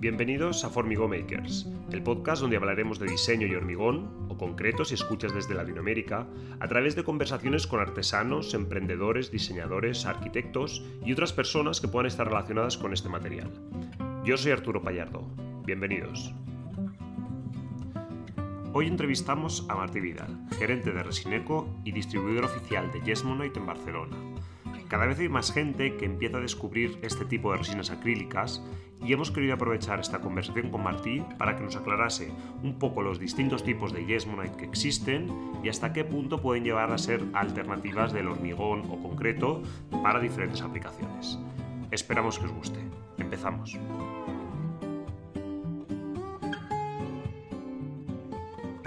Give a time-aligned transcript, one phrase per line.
[0.00, 4.94] Bienvenidos a Formigo Makers, el podcast donde hablaremos de diseño y hormigón, o concreto si
[4.94, 6.26] escuchas desde Latinoamérica,
[6.58, 12.26] a través de conversaciones con artesanos, emprendedores, diseñadores, arquitectos y otras personas que puedan estar
[12.26, 13.52] relacionadas con este material.
[14.24, 15.22] Yo soy Arturo Payardo.
[15.66, 16.32] Bienvenidos.
[18.72, 24.29] Hoy entrevistamos a Martí Vidal, gerente de Resineco y distribuidor oficial de Yesmonite en Barcelona.
[24.90, 28.60] Cada vez hay más gente que empieza a descubrir este tipo de resinas acrílicas
[29.00, 32.32] y hemos querido aprovechar esta conversación con Martí para que nos aclarase
[32.64, 35.28] un poco los distintos tipos de Yesmonite que existen
[35.62, 39.62] y hasta qué punto pueden llevar a ser alternativas del hormigón o concreto
[40.02, 41.38] para diferentes aplicaciones.
[41.92, 42.80] Esperamos que os guste.
[43.18, 43.78] Empezamos.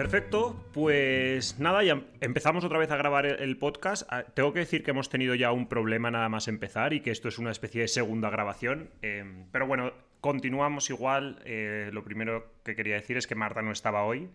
[0.03, 4.05] Perfecto, pues nada, ya empezamos otra vez a grabar el podcast.
[4.09, 7.09] Ah, tengo que decir que hemos tenido ya un problema nada más empezar y que
[7.09, 8.89] esto es una especie de segunda grabación.
[9.01, 11.39] Em, pero bueno, continuamos igual.
[11.45, 14.29] Eh, lo primero que quería decir es que Marta no estaba hoy.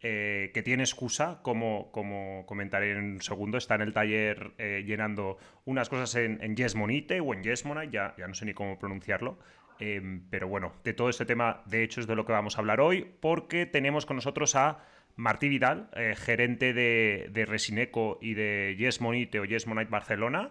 [0.00, 4.82] Eh, que tiene excusa, como, como comentaré en un segundo, está en el taller eh,
[4.84, 9.38] llenando unas cosas en, Yesmonite o en Yesmonite, ya, ya no sé ni cómo pronunciarlo,
[9.78, 12.60] em, pero bueno, de todo este tema, de hecho, es de lo que vamos a
[12.60, 14.84] hablar hoy, porque tenemos con nosotros a
[15.16, 20.50] Martí Vidal, eh, gerente de, Resineco y de Yes Monite o Yes Monite Barcelona.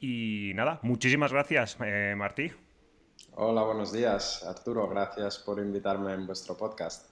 [0.00, 2.50] Y nada, muchísimas gracias, eh, Martí.
[3.34, 4.88] Hola, buenos días, Arturo.
[4.88, 7.10] Gracias por invitarme en vuestro podcast.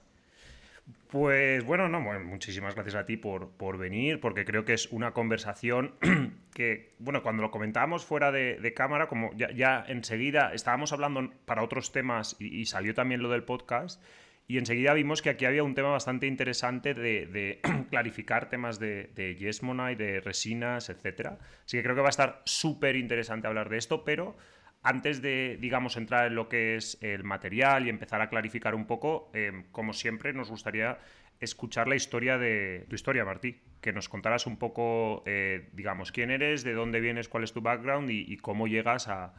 [1.09, 5.11] Pues bueno, no, muchísimas gracias a ti por, por, venir, porque creo que es una
[5.11, 5.95] conversación
[6.53, 11.91] que, bueno, cuando lo comentábamos fuera de, cámara, como ya, enseguida estábamos hablando para otros
[11.91, 14.01] temas y, salió también lo del podcast,
[14.49, 17.61] y enseguida vimos que aquí había un tema bastante interesante de,
[17.91, 21.33] clarificar temas de, de y de resinas, etc.
[21.63, 24.35] Así que creo que va a estar súper interesante hablar de esto, pero
[24.81, 28.87] antes de, digamos, entrar en lo que es el material y empezar a clarificar un
[28.87, 30.97] poco, eh, como siempre, nos gustaría
[31.39, 33.61] escuchar la historia de tu historia, Martí.
[33.81, 37.61] Que nos contaras un poco, eh, digamos, quién eres, de dónde vienes, cuál es tu
[37.61, 39.35] background y, cómo llegas a,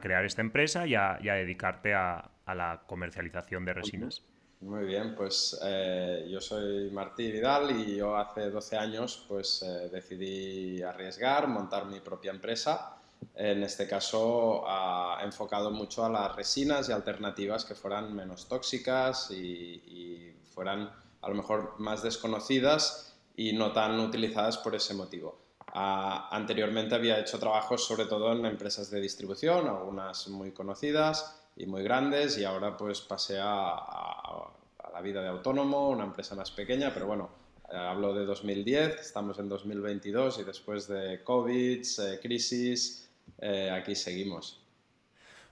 [0.00, 4.24] crear esta empresa y a, dedicarte a, la comercialización de resinas.
[4.62, 9.88] Muy bien, pues eh, yo soy Martí Vidal y yo hace 12 años pues eh,
[9.90, 12.96] decidí arriesgar, montar mi propia empresa.
[13.34, 19.32] En este caso ha enfocado mucho a las resinas y alternativas que fueran menos tóxicas
[19.32, 20.92] y, fueran
[21.22, 25.38] a lo mejor más desconocidas y no tan utilizadas por ese motivo.
[25.74, 31.66] Ah, anteriormente había hecho trabajos sobre todo en empresas de distribución, algunas muy conocidas, y
[31.66, 34.48] muy grandes y ahora pues pasé a,
[34.92, 37.30] la vida de autónomo, una empresa más pequeña, pero bueno,
[37.72, 43.94] eh, hablo de 2010, estamos en 2022 y después de COVID, eh, crisis, eh, aquí
[43.94, 44.58] seguimos.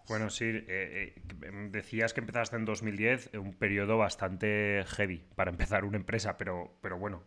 [0.09, 0.51] Bueno, sí,
[1.71, 6.99] decías que empezaste en 2010, un periodo bastante heavy para empezar una empresa, pero, pero
[6.99, 7.23] bueno,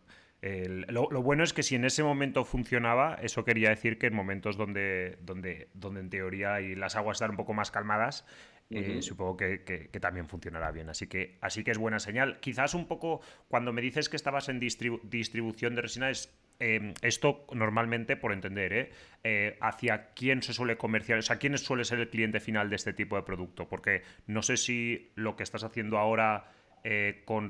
[0.90, 4.58] lo, bueno es que si en ese momento funcionaba, eso quería decir que en momentos
[4.58, 8.26] donde, donde, donde en teoría y las aguas están un poco más calmadas,
[8.70, 10.90] eh, supongo que, también funcionará bien.
[10.90, 12.40] Así que, así que es buena señal.
[12.40, 17.46] Quizás un poco, cuando me dices que estabas en distribución de resina, es em, esto
[17.54, 18.92] normalmente, por entender, ¿eh?
[19.24, 19.58] ¿eh?
[19.62, 22.94] hacia quién se suele comerciar, o sea, quién suele ser el cliente final de este
[22.94, 23.68] tipo de producto.
[23.68, 26.52] Porque no sé si lo que estás haciendo ahora
[26.86, 27.50] eh, con,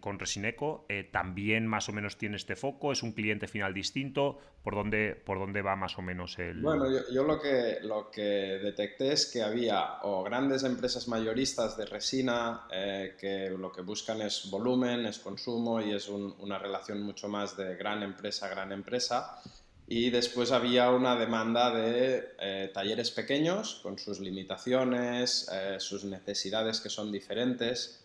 [0.00, 2.90] con Resineco eh, también más o menos tiene este foco?
[2.90, 4.36] ¿Es un cliente final distinto?
[4.64, 6.60] ¿Por dónde, por dónde va más o menos el...?
[6.60, 11.86] Bueno, yo, lo, que, lo que detecté es que había o grandes empresas mayoristas de
[11.86, 17.28] resina eh, que lo que buscan es volumen, es consumo y es una relación mucho
[17.28, 19.40] más de gran empresa, gran empresa.
[19.86, 25.48] Y después había una demanda de talleres pequeños con sus limitaciones,
[25.78, 28.03] sus necesidades que son diferentes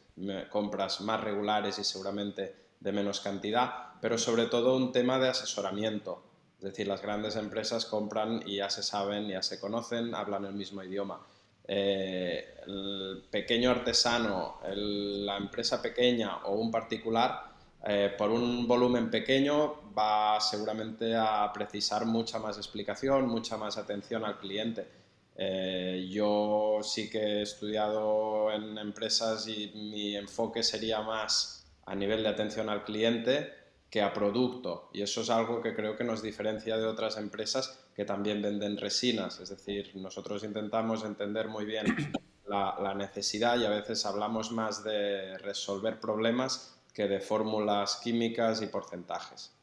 [0.49, 6.23] compras más regulares y seguramente de menos cantidad, pero sobre todo un tema de asesoramiento.
[6.57, 10.53] Es decir, las grandes empresas compran y ya se saben, ya se conocen, hablan el
[10.53, 11.21] mismo idioma.
[11.67, 17.49] Eh, el pequeño artesano, la empresa pequeña o un particular,
[17.85, 24.25] eh, por un volumen pequeño va seguramente a precisar mucha más explicación, mucha más atención
[24.25, 24.99] al cliente
[25.41, 32.23] eh, yo sí que he estudiado en empresas y mi enfoque sería más a nivel
[32.23, 33.53] de atención al cliente
[33.89, 34.89] que a producto.
[34.93, 38.75] Y eso es algo que creo que nos diferencia de otras empresas que también venden
[38.75, 39.39] resinas.
[39.39, 41.85] Es decir, nosotros intentamos entender muy bien
[42.45, 48.61] la, la necesidad y a veces hablamos más de resolver problemas que de fórmulas químicas
[48.61, 49.55] y porcentajes.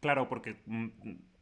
[0.00, 0.88] Claro, porque mm,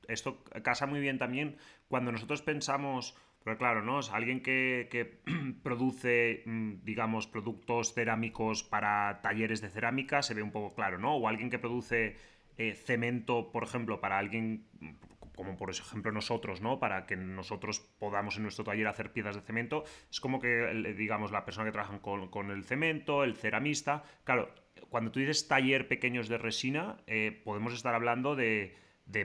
[0.06, 1.56] esto casa muy bien también
[1.90, 4.00] cuando nosotros pensamos Pero claro, ¿no?
[4.12, 5.20] Alguien que,
[5.62, 11.16] produce, mm, digamos, productos cerámicos para talleres de cerámica, se ve un poco claro, ¿no?
[11.16, 12.16] O alguien que produce
[12.58, 14.66] eh, cemento, por ejemplo, para alguien
[15.40, 16.78] como por ejemplo nosotros, ¿no?
[16.78, 21.32] Para que nosotros podamos en nuestro taller hacer piezas de cemento, es como que, digamos,
[21.32, 24.04] la persona que trabaja con, el cemento, el ceramista.
[24.24, 24.50] Claro,
[24.90, 28.76] cuando tú dices taller pequeños de resina, eh, podemos estar hablando de,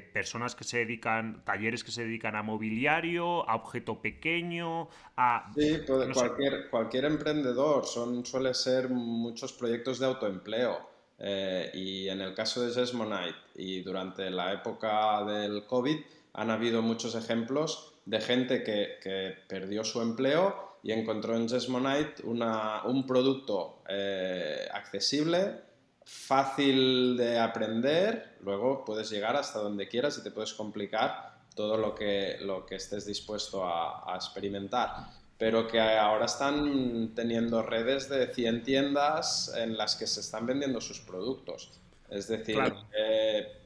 [0.02, 5.52] personas que se dedican, talleres que se dedican a mobiliario, a objeto pequeño, a...
[5.56, 5.82] Sí,
[6.14, 10.96] cualquier, cualquier emprendedor, son, suele ser muchos proyectos de autoempleo.
[11.18, 15.98] Eh, y en el caso de Sesmonite y durante la época del COVID
[16.34, 23.06] han habido muchos ejemplos de gente que, perdió su empleo y encontró en Sesmonite un
[23.08, 25.62] producto eh, accesible,
[26.06, 31.94] fácil de aprender, luego puedes llegar hasta donde quieras y te puedes complicar todo lo
[31.94, 35.08] que, lo que estés dispuesto a, a experimentar
[35.38, 40.80] pero que ahora están teniendo redes de 100 tiendas en las que se están vendiendo
[40.80, 41.72] sus productos.
[42.10, 42.58] Es decir,
[42.98, 43.58] eh,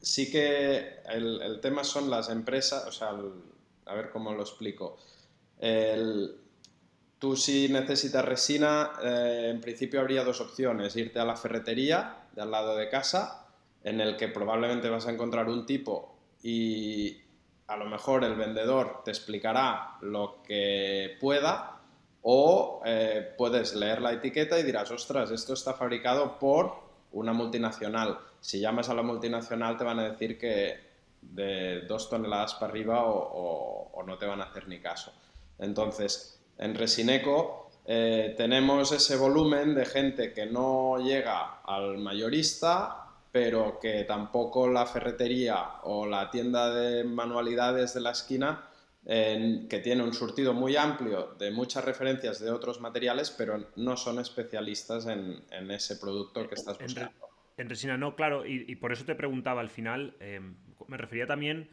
[0.00, 3.14] sí que el, tema son las empresas, o sea,
[3.86, 4.98] a ver cómo lo explico.
[7.24, 12.42] Tú si necesitas resina, eh, en principio habría dos opciones, irte a la ferretería de
[12.42, 13.46] al lado de casa,
[13.82, 17.24] en el que probablemente vas a encontrar un tipo y,
[17.66, 21.80] a lo mejor el vendedor te explicará lo que pueda
[22.20, 26.74] o eh, puedes leer la etiqueta y dirás, ostras, esto está fabricado por
[27.12, 28.18] una multinacional.
[28.38, 30.78] Si llamas a la multinacional te van a decir que
[31.22, 35.10] de dos toneladas para arriba o, no te van a hacer ni caso.
[35.58, 43.04] Entonces, en Resineco eh, tenemos ese volumen de gente que no llega al mayorista
[43.34, 48.68] pero que tampoco la ferretería o la tienda de manualidades de la esquina,
[49.04, 54.20] que tiene un surtido muy amplio de muchas referencias de otros materiales, pero no son
[54.20, 57.10] especialistas en, ese producto que estás buscando.
[57.56, 60.38] En, resina no, claro, y, por eso te preguntaba al final, eh,
[60.86, 61.68] me refería también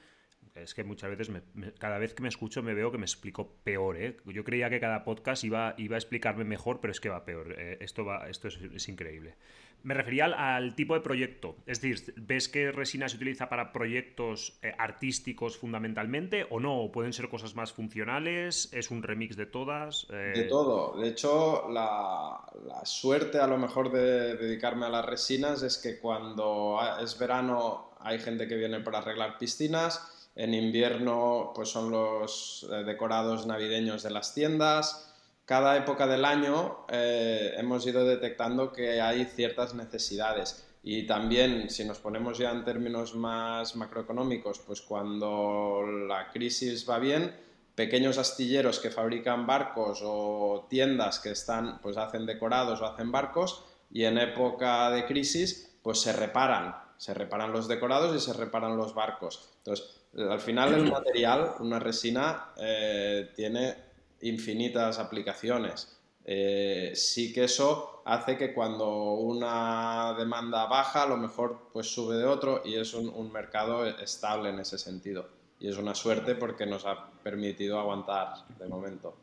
[0.56, 1.32] es que muchas veces,
[1.80, 3.98] cada vez que me escucho me veo que me explico peor.
[3.98, 4.18] ¿eh?
[4.26, 7.56] Yo creía que cada podcast iba, iba a explicarme mejor, pero es que va peor.
[7.58, 9.36] Eh, esto, esto es, increíble.
[9.84, 11.56] Me refería al, tipo de proyecto.
[11.66, 16.82] Es decir, ¿ves que resina se utiliza para proyectos eh, artísticos fundamentalmente o no?
[16.82, 18.70] ¿O pueden ser cosas más funcionales?
[18.74, 20.08] ¿Es un remix de todas?
[20.10, 21.00] De todo.
[21.00, 25.98] De hecho, la, la suerte a lo mejor de dedicarme a las resinas es que
[25.98, 32.68] cuando es verano hay gente que viene para arreglar piscinas en invierno pues son los
[32.72, 35.14] eh, decorados navideños de las tiendas.
[35.46, 40.68] Cada época del año eh, hemos ido detectando que hay ciertas necesidades.
[40.84, 46.98] Y también, si nos ponemos ya en términos más macroeconómicos, pues cuando la crisis va
[46.98, 47.36] bien,
[47.76, 53.64] pequeños astilleros que fabrican barcos o tiendas que están, pues hacen decorados o hacen barcos
[53.92, 58.78] y en época de crisis, pues se reparan, se reparan los decorados y se reparan
[58.78, 59.50] los barcos.
[59.58, 63.76] Entonces, al final el material, una resina, eh, tiene
[64.22, 65.98] infinitas aplicaciones.
[66.24, 72.18] Eh, sí que eso hace que cuando una demanda baja, a lo mejor pues sube
[72.18, 75.30] de otro y es un, mercado estable en ese sentido.
[75.60, 79.16] Y es una suerte porque nos ha permitido aguantar de momento.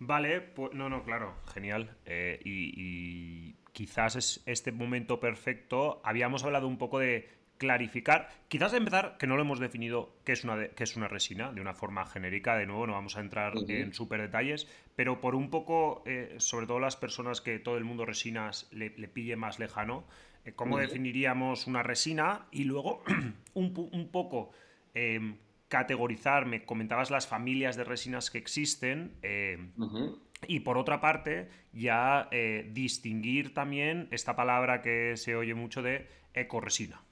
[0.00, 1.96] Vale, pues no, no, claro, genial.
[2.04, 6.00] Eh, y, y, quizás es este momento perfecto.
[6.04, 7.28] Habíamos hablado un poco de
[7.60, 11.52] clarificar, quizás de empezar, que no lo hemos definido qué es una, es una resina,
[11.52, 15.34] de una forma genérica, de nuevo, no vamos a entrar en súper detalles, pero por
[15.34, 19.58] un poco, eh, sobre todo las personas que todo el mundo resinas le, pille más
[19.58, 20.04] lejano,
[20.46, 22.46] eh, ¿cómo definiríamos una resina?
[22.50, 23.02] Y luego,
[23.52, 24.52] un, poco...
[24.94, 25.36] Em,
[25.68, 29.70] categorizar, me comentabas las familias de resinas que existen, em,
[30.48, 36.08] y por otra parte, ya eh, distinguir también esta palabra que se oye mucho de
[36.34, 37.02] ecoresina.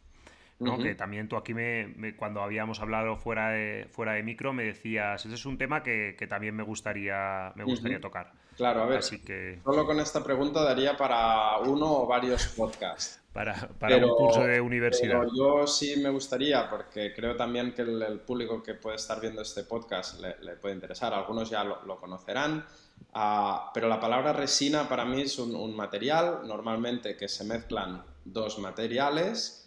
[0.59, 5.25] Que también tú aquí me, cuando habíamos hablado fuera de, fuera de micro me decías,
[5.25, 8.33] ese es un tema que, también me gustaría, me gustaría tocar.
[8.57, 9.61] Claro, a ver, Así que...
[9.63, 13.21] solo con esta pregunta daría para uno o varios podcasts.
[13.33, 15.23] para, para un curso de universidad.
[15.33, 19.63] yo sí me gustaría, porque creo también que el, público que puede estar viendo este
[19.63, 21.15] podcast le, puede interesar.
[21.15, 22.67] Algunos ya lo, conocerán.
[23.15, 28.03] Ah, pero la palabra resina para mí es un, un material, normalmente que se mezclan
[28.25, 29.58] dos materiales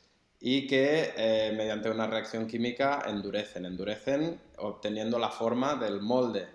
[0.41, 6.47] y que eh, mediante una reacción química endurecen, endurecen obteniendo la forma del molde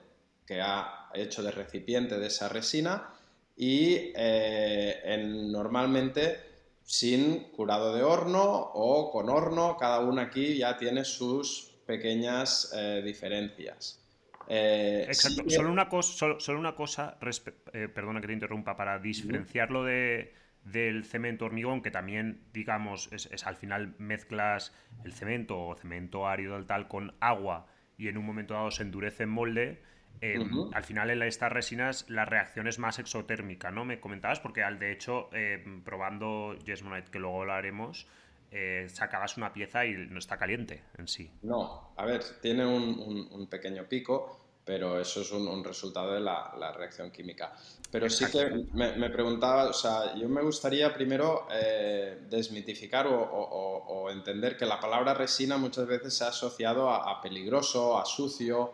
[0.44, 3.14] que ha hecho de recipiente de esa resina
[3.56, 6.40] y eh, normalmente
[6.82, 13.02] sin curado de horno o con horno, cada una aquí ya tiene sus pequeñas eh,
[13.04, 14.02] diferencias.
[14.48, 15.48] Eh, Exacto.
[15.48, 20.32] Solo una cosa, solo, una cosa perdona que te interrumpa, para diferenciarlo de,
[20.66, 26.62] del cemento hormigón, que también, digamos, es, al final mezclas el cemento o cemento árido
[26.64, 29.82] tal con agua y en un momento dado se endurece en molde.
[30.20, 33.84] Em, al final en estas resinas la reacción es más exotérmica, ¿no?
[33.84, 38.08] Me comentabas, porque al de hecho, em, probando Jesmonite, que luego lo haremos,
[38.50, 41.30] eh, sacabas una pieza y no está caliente en sí.
[41.42, 47.12] No, a ver, tiene un, pequeño pico, pero eso es un, resultado de la, reacción
[47.12, 47.54] química.
[47.88, 54.56] Pero sí que me, preguntaba, o sea, yo me gustaría primero eh, desmitificar o, entender
[54.56, 58.72] que la palabra resina muchas veces se ha asociado a, peligroso, a sucio,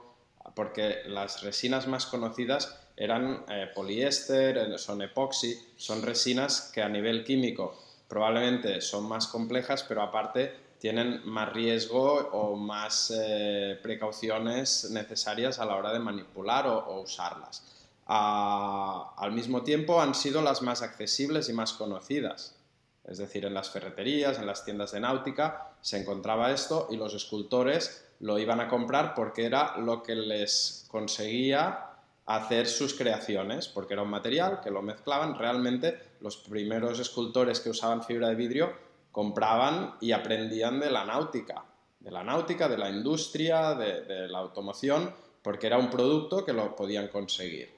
[0.54, 7.22] porque las resinas más conocidas eran eh, poliéster, son epoxi, son resinas que a nivel
[7.22, 7.76] químico
[8.08, 15.64] probablemente son más complejas, pero aparte tienen más riesgo o más eh, precauciones necesarias a
[15.64, 17.62] la hora de manipular o, usarlas.
[18.04, 22.56] al mismo tiempo han sido las más accesibles y más conocidas.
[23.04, 27.14] Es decir, en las ferreterías, en las tiendas de náutica, se encontraba esto y los
[27.14, 31.90] escultores lo iban a comprar porque era lo que les conseguía
[32.26, 35.38] hacer sus creaciones, porque era un material que lo mezclaban.
[35.38, 41.64] Realmente los primeros escultores que usaban fibra de vidrio compraban y aprendían de la náutica,
[42.00, 46.74] de la náutica, de la industria, de, la automoción, porque era un producto que lo
[46.74, 47.70] podían conseguir.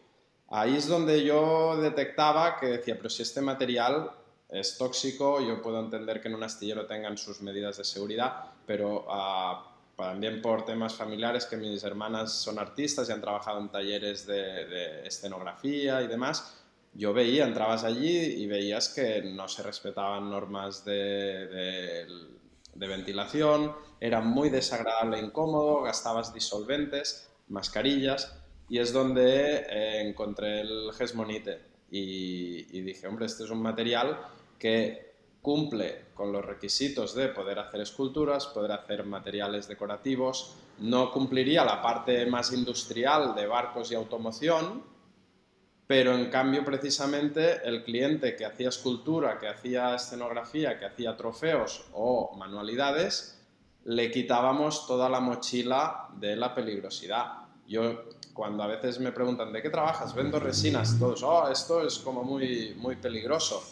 [0.49, 4.11] Ahí es donde yo detectaba que decía, pero si este material
[4.49, 9.05] es tóxico, yo puedo entender que en un astillero tengan sus medidas de seguridad, pero
[9.09, 14.27] ah, también por temas familiares, que mis hermanas son artistas y han trabajado en talleres
[14.27, 16.64] de, escenografía y demás,
[16.95, 22.07] yo veía, entrabas allí y veías que no se respetaban normas de,
[22.75, 28.37] de, ventilación, era muy desagradable e incómodo, gastabas disolventes, mascarillas,
[28.69, 31.61] y es donde eh, encontré el Gesmonite.
[31.91, 34.19] Y, y dije, hombre, este es un material
[34.59, 41.65] que cumple con los requisitos de poder hacer esculturas, poder hacer materiales decorativos, no cumpliría
[41.65, 44.94] la parte más industrial de barcos y automoción,
[45.95, 51.85] pero en cambio precisamente el cliente que hacía escultura, que hacía escenografía, que hacía trofeos
[51.93, 53.41] o manualidades,
[53.85, 57.45] le quitábamos toda la mochila de la peligrosidad.
[57.69, 60.13] Yo cuando a veces me preguntan, ¿de qué trabajas?
[60.17, 63.63] Vendo resinas, todos, oh, esto es como muy, muy peligroso.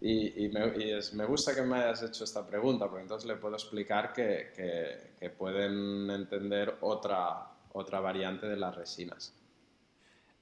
[0.00, 5.30] Y, me, gusta que me hayas hecho esta pregunta, porque entonces le puedo explicar que,
[5.36, 9.34] pueden entender otra, otra variante de las resinas.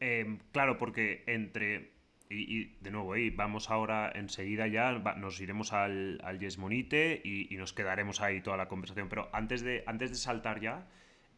[0.01, 1.93] Em, claro, porque entre...
[2.33, 8.21] Y, de nuevo, vamos ahora enseguida ya, nos iremos al, al Yesmonite y, nos quedaremos
[8.21, 9.09] ahí toda la conversación.
[9.09, 10.87] Pero antes de, antes de saltar ya,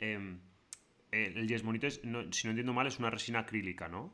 [0.01, 0.41] em,
[1.11, 4.13] el Yesmonite, si no entiendo mal, es una resina acrílica, ¿no?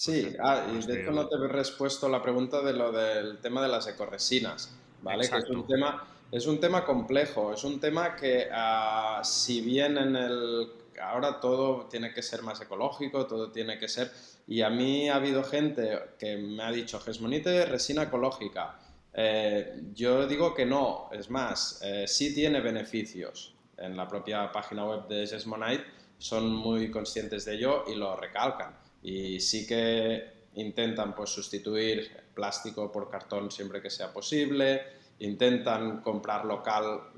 [0.00, 3.60] Sí, ah, y de hecho no te he respuesto la pregunta de lo del tema
[3.60, 5.28] de las ecoresinas, ¿vale?
[5.28, 9.98] Que es un tema, es un tema complejo, es un tema que ah, si bien
[9.98, 10.68] en el
[11.00, 14.10] ahora todo tiene que ser más ecológico, todo tiene que ser
[14.46, 18.78] y a mí ha habido gente que me ha dicho Gesmonite resina ecológica.
[19.12, 23.54] Eh, yo digo que no, es más, eh, sí tiene beneficios.
[23.76, 25.84] En la propia página web de Gesmonite
[26.18, 32.90] son muy conscientes de ello y lo recalcan y sí que intentan pues, sustituir plástico
[32.90, 34.82] por cartón siempre que sea posible,
[35.20, 37.12] intentan comprar local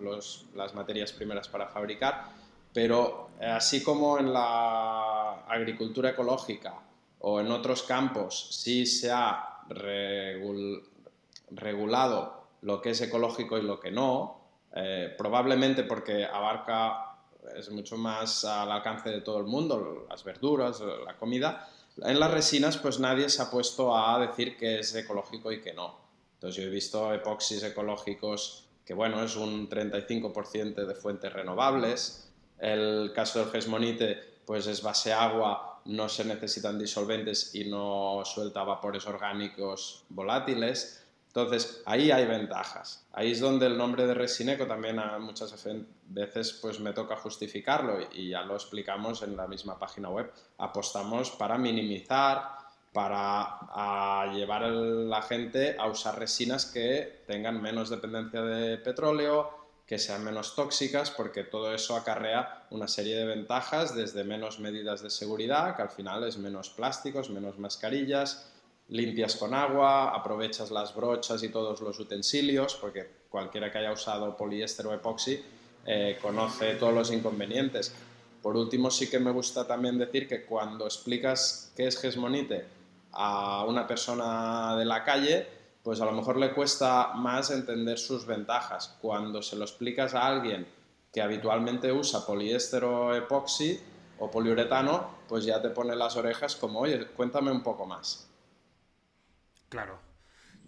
[0.55, 2.31] las materias primeras para fabricar,
[2.73, 6.75] pero eh, así como en la agricultura ecológica
[7.21, 9.61] o en otros campos sí se ha
[11.50, 14.41] regulado lo que es ecológico y lo que no,
[14.75, 17.12] eh, probablemente porque abarca
[17.57, 21.69] es mucho más al alcance de todo el mundo, las verduras, la comida.
[21.99, 25.75] En las resinas, pues nadie se ha puesto a decir que es ecológico y que
[25.75, 25.97] no.
[26.35, 32.32] Entonces yo he visto epoxis ecológicos que, bueno, es un 35% de fuentes renovables.
[32.62, 38.62] El caso del Gesmonite, pues es base agua, no se necesitan disolventes y no suelta
[38.62, 41.04] vapores orgánicos volátiles.
[41.26, 43.04] Entonces, ahí hay ventajas.
[43.12, 45.52] Ahí es donde el nombre de Resineco también muchas
[46.07, 50.31] veces pues, me toca justificarlo y ya lo explicamos en la misma página web.
[50.59, 52.59] Apostamos para minimizar,
[52.92, 59.99] para llevar a la gente a usar resinas que tengan menos dependencia de petróleo, que
[59.99, 65.11] sean menos tóxicas, porque todo eso acarrea una serie de ventajas, desde menos medidas de
[65.11, 68.51] seguridad, que al final es menos plásticos, menos mascarillas,
[68.89, 74.37] limpias con agua, aprovechas las brochas y todos los utensilios, porque cualquiera que haya usado
[74.37, 75.43] poliéster o epoxi
[75.87, 77.95] eh, conoce todos los inconvenientes.
[78.43, 82.65] Por último, sí que me gusta también decir que cuando explicas qué es Gesmonite
[83.12, 85.47] a una persona de la calle,
[85.83, 88.97] pues a lo mejor le cuesta más entender sus ventajas.
[89.01, 90.67] Cuando se lo explicas a alguien
[91.12, 93.79] que habitualmente usa poliéster o epoxi
[94.19, 98.31] o poliuretano, pues ya te pone las orejas como, oye, cuéntame un poco más.
[99.69, 99.99] Claro.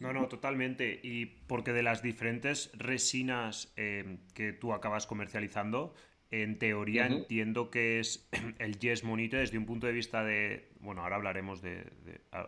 [0.00, 1.00] No, no, totalmente.
[1.02, 5.94] Y porque de las diferentes resinas eh, que tú acabas comercializando,
[6.30, 8.28] en teoría entiendo que es
[8.58, 10.68] el Yes Monite desde un punto de vista de.
[10.80, 11.86] Bueno, ahora hablaremos de,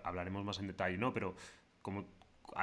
[0.02, 1.14] hablaremos más en detalle, ¿no?
[1.14, 1.37] Pero
[1.82, 2.06] como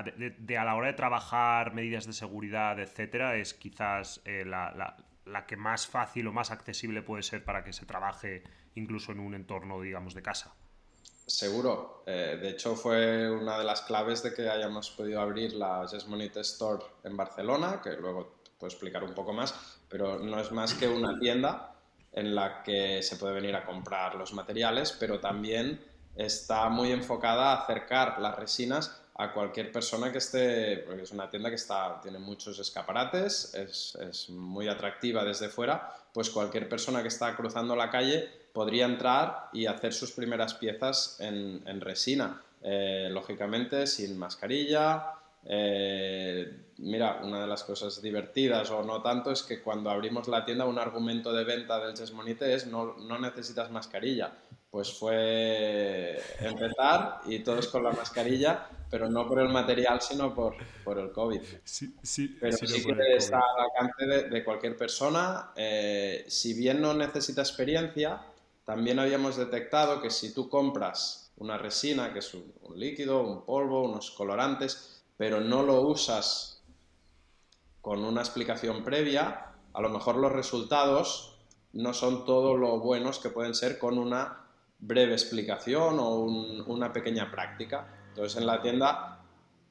[0.01, 4.95] de, a la hora de trabajar medidas de seguridad, etcétera, es quizás eh, la,
[5.25, 8.43] la, que más fácil o más accesible puede ser para que se trabaje
[8.75, 10.55] incluso en un entorno, digamos, de casa.
[11.25, 12.03] Seguro.
[12.05, 16.07] Eh, de hecho, fue una de las claves de que hayamos podido abrir la Yes
[16.07, 20.51] Monite Store en Barcelona, que luego te puedo explicar un poco más, pero no es
[20.51, 21.75] más que una tienda
[22.11, 25.83] en la que se puede venir a comprar los materiales, pero también
[26.15, 31.29] está muy enfocada a acercar las resinas a cualquier persona que esté, porque es una
[31.29, 37.09] tienda que está, tiene muchos escaparates, es, muy atractiva desde fuera, pues cualquier persona que
[37.09, 43.85] está cruzando la calle podría entrar y hacer sus primeras piezas en, resina, eh, lógicamente
[43.85, 45.11] sin mascarilla.
[45.45, 50.45] Eh, mira, una de las cosas divertidas o no tanto es que cuando abrimos la
[50.45, 54.31] tienda un argumento de venta del Chesmonite es no necesitas mascarilla
[54.73, 60.55] pues fue empezar y todos con la mascarilla, pero no por el material, sino por,
[60.83, 61.41] por el COVID.
[61.63, 65.51] Sí, sí, pero sí, que está al alcance de, cualquier persona.
[65.55, 68.19] Eh, si bien no necesita experiencia,
[68.65, 73.45] también habíamos detectado que si tú compras una resina, que es un, un líquido, un
[73.45, 76.63] polvo, unos colorantes, pero no lo usas
[77.79, 81.37] con una explicación previa, a lo mejor los resultados
[81.73, 84.42] no son todo lo buenos que pueden ser con una
[84.85, 87.87] breve explicación o una pequeña práctica.
[88.09, 89.19] Entonces en la tienda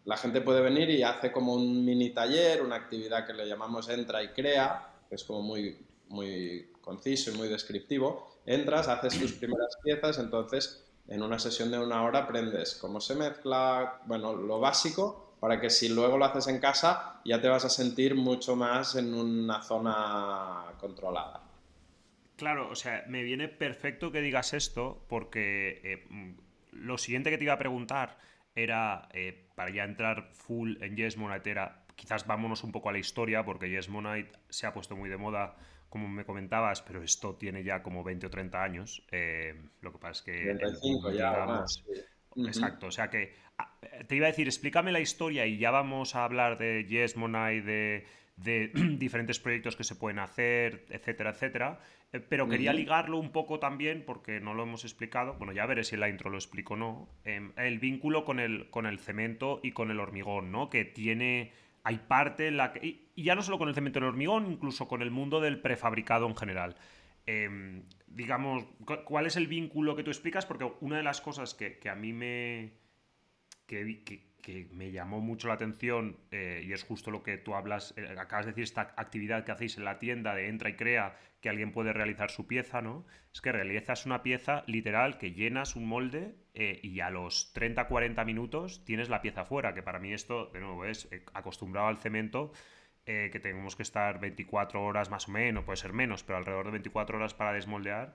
[0.04, 3.88] la gente puede venir y hace como un mini taller, una actividad que le llamamos
[3.88, 8.40] entra y crea, que es como muy, muy conciso y muy descriptivo.
[8.44, 13.14] Entras, haces tus primeras piezas, entonces en una sesión de una hora aprendes cómo se
[13.14, 17.64] mezcla, bueno, lo básico, para que si luego lo haces en casa ya te vas
[17.64, 21.51] a sentir mucho más en una zona controlada.
[22.36, 26.32] Claro, o sea, me viene perfecto que digas esto porque eh, mm,
[26.72, 28.18] lo siguiente que te iba a preguntar
[28.54, 31.54] era, eh, para ya entrar full en Yes Monite,
[31.96, 35.16] quizás vámonos un poco a la historia porque Yes Monite se ha puesto muy de
[35.16, 35.56] moda,
[35.88, 39.06] como me comentabas, pero esto tiene ya como 20 o 30 años.
[39.10, 40.44] Eh, lo que pasa es que...
[40.54, 41.84] 25 ya más.
[42.34, 46.14] Exacto, o sea que ah, te iba a decir, explícame la historia y ya vamos
[46.14, 51.80] a hablar de Yes Monite, de de diferentes proyectos que se pueden hacer, etcétera, etcétera.
[52.12, 55.84] Eh, pero quería ligarlo un poco también, porque no lo hemos explicado, bueno, ya veré
[55.84, 58.98] si en la intro lo explico o no, em, el vínculo con el, con el
[58.98, 60.68] cemento y con el hormigón, ¿no?
[60.68, 61.52] Que tiene,
[61.84, 64.50] hay parte en la que, y, ya no solo con el cemento y el hormigón,
[64.50, 66.76] incluso con el mundo del prefabricado en general.
[67.24, 68.66] Em, digamos,
[69.04, 70.44] ¿cuál es el vínculo que tú explicas?
[70.44, 72.72] Porque una de las cosas que, a mí me...
[73.66, 77.54] que, que que me llamó mucho la atención eh, y es justo lo que tú
[77.54, 80.74] hablas, eh, acabas de decir esta actividad que hacéis en la tienda de entra y
[80.74, 83.06] crea que alguien puede realizar su pieza, ¿no?
[83.32, 88.24] Es que realizas una pieza literal que llenas un molde eh, y a los 30-40
[88.26, 92.52] minutos tienes la pieza fuera, que para mí esto, de nuevo, es acostumbrado al cemento,
[93.04, 96.70] que tenemos que estar 24 horas más o menos, puede ser menos, pero alrededor de
[96.70, 98.14] 24 horas para desmoldear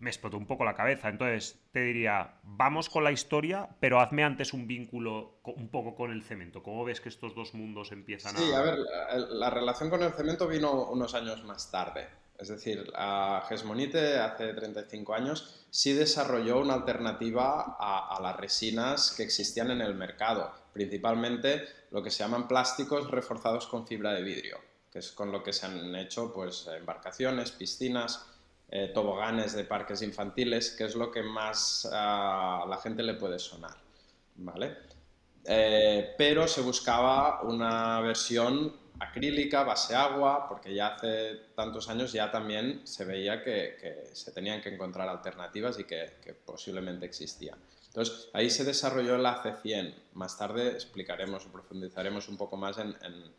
[0.00, 1.08] me explotó un poco la cabeza.
[1.08, 6.12] Entonces, te diría, vamos con la historia, pero hazme antes un vínculo un poco con
[6.12, 6.62] el cemento.
[6.62, 8.38] ¿Cómo ves que estos dos mundos empiezan a...?
[8.38, 8.78] Sí, a ver,
[9.30, 12.06] la, relación con el cemento vino unos años más tarde.
[12.38, 19.24] Es decir, a Gesmonite hace 35 años sí desarrolló una alternativa a, las resinas que
[19.24, 24.58] existían en el mercado, principalmente lo que se llaman plásticos reforzados con fibra de vidrio,
[24.92, 28.24] que es con lo que se han hecho pues, embarcaciones, piscinas,
[28.70, 33.38] eh, toboganes de parques infantiles, que es lo que más a la gente le puede
[33.38, 33.76] sonar,
[34.36, 34.76] ¿vale?
[35.44, 42.30] Eh, pero se buscaba una versión acrílica, base agua, porque ya hace tantos años ya
[42.30, 47.58] también se veía que, se tenían que encontrar alternativas y que, posiblemente existían.
[47.86, 49.94] Entonces, ahí se desarrolló el AC100.
[50.12, 52.94] Más tarde explicaremos o profundizaremos un poco más en,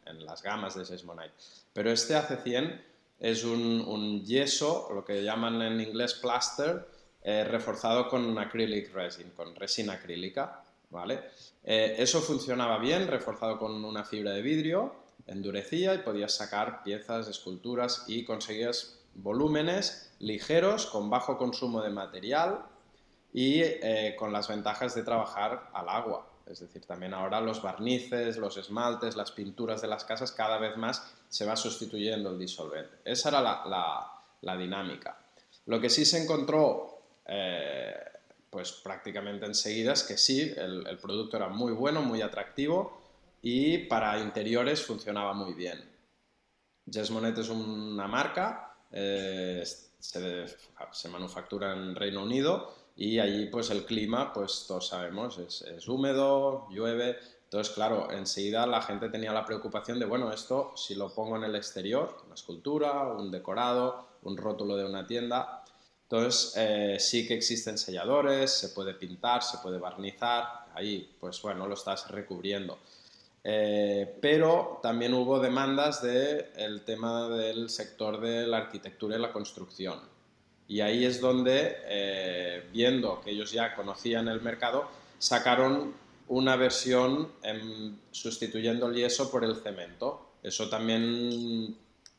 [0.06, 1.34] en las gamas de Seismonite.
[1.72, 2.90] Pero este AC100
[3.20, 6.88] es un, yeso, lo que llaman en inglés plaster,
[7.22, 11.24] eh, reforzado con acrylic resin, con resina acrílica, ¿vale?
[11.64, 14.96] Eh, eso funcionaba bien, reforzado con una fibra de vidrio,
[15.28, 22.66] endurecía y podías sacar piezas, esculturas y conseguías volúmenes, ligeros, con bajo consumo de material
[23.34, 26.28] y eh, con las ventajas de trabajar al agua.
[26.46, 30.78] Es decir, también ahora los barnices, los esmaltes, las pinturas de las casas, cada vez
[30.78, 32.98] más se va sustituyendo el disolvente.
[33.06, 35.18] Esa era la, dinámica.
[35.68, 37.96] Lo que sí se encontró, eh,
[38.50, 43.00] pues prácticamente enseguida, es que sí, el, producto era muy bueno, muy atractivo
[43.42, 45.80] y para interiores funcionaba muy bien.
[46.92, 49.64] Jesmonet es una marca, eh,
[50.00, 50.46] se,
[50.92, 56.68] se manufactura en Reino Unido y allí pues el clima, pues todos sabemos, es, húmedo,
[56.70, 57.18] llueve,
[57.50, 61.46] entonces claro, enseguida la gente tenía la preocupación de, bueno, esto si lo pongo en
[61.46, 65.64] el exterior, una escultura, un decorado, un rótulo de una tienda,
[66.04, 71.66] entonces eh, sí que existen selladores, se puede pintar, se puede barnizar, ahí pues bueno,
[71.66, 72.78] lo estás recubriendo.
[73.44, 80.00] Eh, pero también hubo demandas del tema del sector de la arquitectura y la construcción.
[80.68, 85.96] Y ahí es donde, eh, viendo que ellos ya conocían el mercado, sacaron
[86.30, 87.32] una versión
[88.12, 90.32] sustituyendo el yeso por el cemento.
[90.42, 91.78] Eso también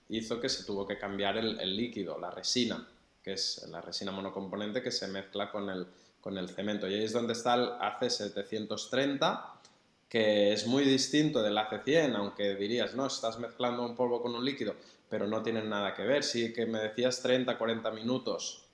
[0.08, 2.86] hizo que se tuvo que cambiar el, líquido, la resina,
[3.22, 5.86] que es la resina monocomponente que se mezcla con el,
[6.20, 6.88] con el cemento.
[6.88, 9.44] Y ahí es donde está el AC730,
[10.08, 14.44] que es muy distinto del AC100, aunque dirías, no, estás mezclando un polvo con un
[14.44, 14.74] líquido
[15.10, 16.22] pero no tienen nada que ver.
[16.22, 18.64] Sí que me decías 30, 40 minutos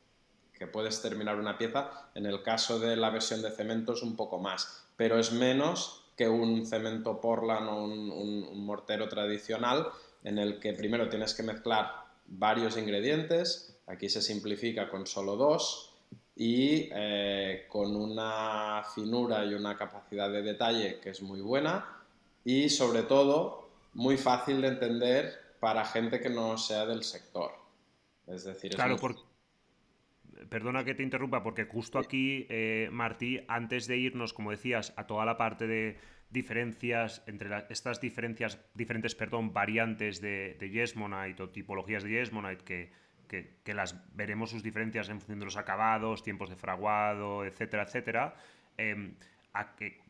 [0.52, 4.16] que puedes terminar una pieza, en el caso de la versión de cemento es un
[4.16, 9.88] poco más, pero es menos que un cemento Portland o un, mortero tradicional
[10.24, 15.94] en el que primero tienes que mezclar varios ingredientes, aquí se simplifica con solo dos
[16.34, 22.02] y eh, con una finura y una capacidad de detalle que es muy buena
[22.44, 27.52] y sobre todo muy fácil de entender para gente que no sea del sector.
[28.26, 28.96] Es decir, claro,
[30.48, 35.06] perdona que te interrumpa, porque justo aquí, eh, Martí, antes de irnos, como decías, a
[35.06, 35.96] toda la parte de
[36.30, 42.90] diferencias entre estas diferencias, diferentes perdón, variantes de, de Yesmonite o tipologías de Yesmonite que,
[43.28, 48.34] que, las veremos sus diferencias en función de los acabados, tiempos de fraguado, etcétera, etcétera.
[48.76, 49.14] Em,
[49.78, 50.00] que,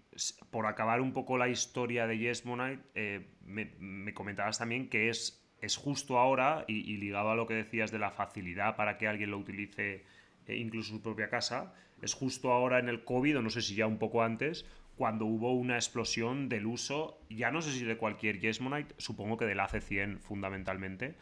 [0.50, 5.76] por acabar un poco la historia de Yesmonite, eh, me, comentabas también que es, es
[5.76, 9.38] justo ahora, y, ligado a lo que decías de la facilidad para que alguien lo
[9.38, 10.04] utilice
[10.46, 13.74] eh, incluso su propia casa, es justo ahora en el COVID, o no sé si
[13.74, 14.64] ya un poco antes,
[14.96, 19.44] cuando hubo una explosión del uso, ya no sé si de cualquier Yesmonite, supongo que
[19.44, 21.14] del AC100 fundamentalmente,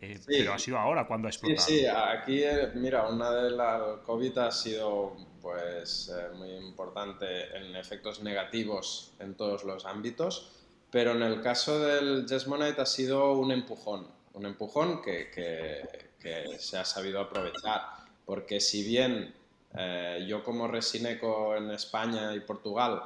[0.00, 1.66] eh, pero ha sido ahora cuando ha explotado.
[1.66, 2.42] Sí, sí, aquí,
[2.74, 9.34] mira, una de las COVID ha sido pues eh, muy importante en efectos negativos en
[9.34, 10.50] todos los ámbitos,
[10.90, 16.78] pero en el caso del Jesmonite ha sido un empujón, un empujón que, que, se
[16.78, 17.80] ha sabido aprovechar,
[18.24, 19.34] porque si bien
[19.74, 23.02] eh, yo como resineco en España y Portugal,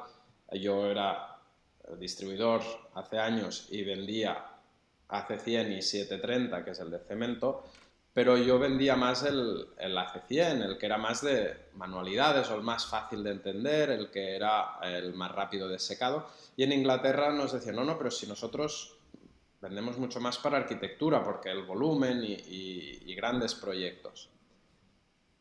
[0.51, 1.37] yo era
[1.99, 2.61] distribuidor
[2.95, 4.45] hace años y vendía
[5.09, 7.63] AC100 y 730, que es el de cemento,
[8.13, 12.63] pero yo vendía más el, el AC100, el que era más de manualidades o el
[12.63, 16.27] más fácil de entender, el que era el más rápido de secado.
[16.55, 18.97] Y en Inglaterra nos decían, no, no, pero si nosotros
[19.61, 24.29] vendemos mucho más para arquitectura, porque el volumen y, grandes proyectos.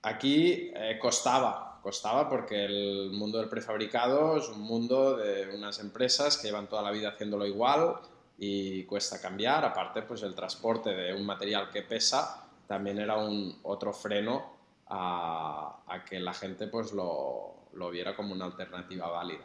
[0.02, 6.36] Aquí eh, costaba, costaba porque el mundo del prefabricado es un mundo de unas empresas
[6.36, 7.96] que llevan toda la vida haciéndolo igual
[8.38, 13.58] y cuesta cambiar, aparte pues el transporte de un material que pesa también era un
[13.62, 14.56] otro freno
[14.88, 17.54] a, que la gente pues lo,
[17.90, 19.44] viera como una alternativa válida.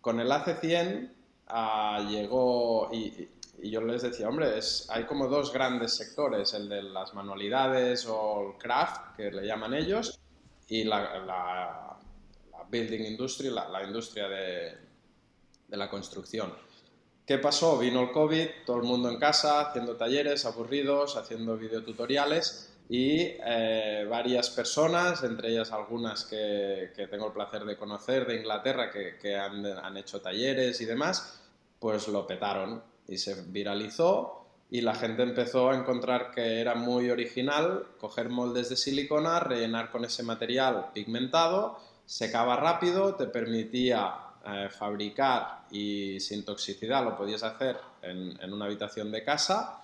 [0.00, 1.10] Con el AC100
[1.48, 3.28] ah, llegó y,
[3.68, 8.52] yo les decía, hombre, es, hay como dos grandes sectores, el de las manualidades o
[8.52, 10.18] el craft, que le llaman ellos,
[10.68, 11.98] y la,
[12.70, 14.78] building industry, la, industria de,
[15.66, 16.54] de la construcción.
[17.26, 17.78] ¿Qué pasó?
[17.78, 24.04] Vino el COVID, todo el mundo en casa, haciendo talleres aburridos, haciendo videotutoriales y eh,
[24.10, 29.96] varias personas, entre ellas algunas que, tengo el placer de conocer de Inglaterra, que, han,
[29.96, 31.40] hecho talleres y demás,
[31.78, 37.10] pues lo petaron y se viralizó y la gente empezó a encontrar que era muy
[37.10, 44.14] original coger moldes de silicona, rellenar con ese material pigmentado, secaba rápido, te permitía
[44.46, 49.82] eh, fabricar y sin toxicidad lo podías hacer en, una habitación de casa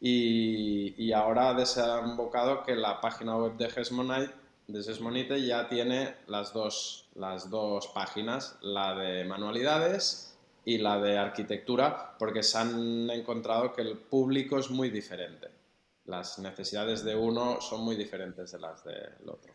[0.00, 4.34] y, ahora ha desembocado que la página web de Gesmonite,
[4.66, 10.33] de ya tiene las dos, las dos páginas, la de manualidades
[10.64, 15.48] y la de arquitectura, porque se han encontrado que el público es muy diferente.
[16.06, 19.54] las necesidades de uno son muy diferentes de las del otro.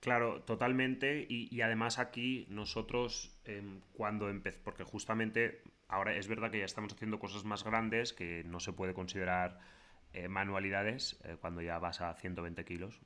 [0.00, 1.26] Claro, totalmente.
[1.28, 6.94] Y, además aquí nosotros em, cuando empezamos, porque justamente ahora es verdad que ya estamos
[6.94, 9.58] haciendo cosas más grandes que no se puede considerar
[10.12, 13.00] eh, manualidades eh, cuando ya vas a 120 kilos.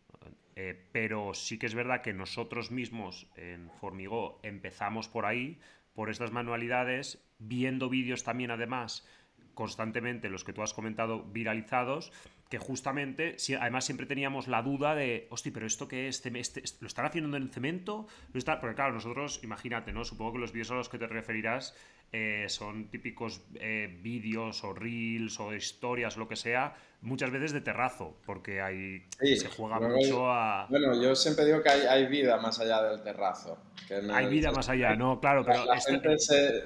[0.57, 5.59] Eh, pero sí que es verdad que nosotros mismos en Formigó empezamos por ahí,
[5.95, 9.07] por estas manualidades, viendo vídeos también además
[9.55, 12.13] constantemente los que tú has comentado viralizados
[12.51, 16.89] que justamente, además siempre teníamos la duda de, hostia, pero esto qué es, este, ¿lo
[16.89, 18.09] están haciendo en cemento?
[18.33, 20.05] Porque claro, nosotros, imagínate, ¿no?
[20.05, 21.77] Supongo que los vídeos a los que te referirás
[22.13, 27.61] eh, son típicos eh, vídeos o reels o historias, lo que sea, muchas veces de
[27.61, 29.05] terrazo, porque hay,
[29.37, 30.67] se juega mucho a...
[30.69, 33.59] Bueno, yo siempre digo que hay, vida más allá del terrazo.
[34.13, 35.65] hay vida más allá, no, claro, pero...
[35.65, 36.17] La gente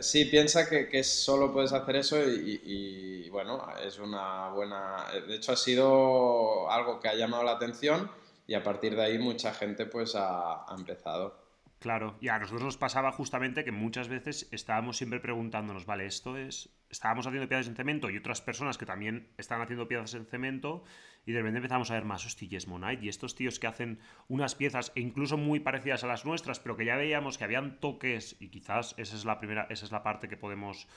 [0.00, 5.04] sí piensa que, que, solo puedes hacer eso y, bueno, es una buena...
[5.28, 8.10] De hecho ha sido algo que ha llamado la atención
[8.46, 11.43] y a partir de ahí mucha gente pues ha empezado.
[11.84, 16.38] Claro, y a nosotros nos pasaba justamente que muchas veces estábamos siempre preguntándonos, vale, esto
[16.38, 20.24] es, estábamos haciendo piezas en cemento y otras personas que también están haciendo piezas en
[20.24, 20.82] cemento
[21.26, 24.54] y de repente empezamos a ver más, hostillas Monite y estos tíos que hacen unas
[24.54, 28.36] piezas e incluso muy parecidas a las nuestras, pero que ya veíamos que habían toques
[28.40, 30.88] y quizás esa es la primera, esa es la parte que podemos,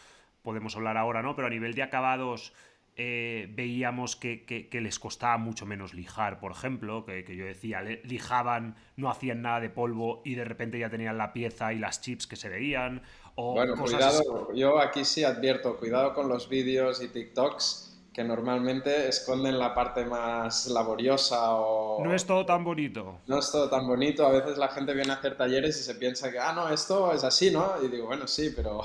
[0.42, 1.36] podemos hablar ahora, ¿no?
[1.36, 2.54] Pero a nivel de acabados
[3.00, 9.12] eh, veíamos que, les costaba mucho menos lijar, por ejemplo, que, yo decía, lijaban, no
[9.12, 12.36] hacían nada de polvo y de repente ya tenían la pieza y las chips que
[12.36, 13.04] se veían.
[13.36, 19.08] O bueno, cuidado, yo aquí sí advierto, cuidado con los vídeos y TikToks que normalmente
[19.08, 22.04] esconden la parte más laboriosa o...
[22.04, 23.20] No es todo tan bonito.
[23.28, 25.94] No es todo tan bonito, a veces la gente viene a hacer talleres y se
[25.94, 27.74] piensa que, ah, no, esto es así, ¿no?
[27.84, 28.82] Y digo, bueno, sí, pero...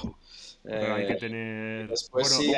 [0.62, 1.88] pero hay que eh, tener...
[1.88, 2.52] Después sí...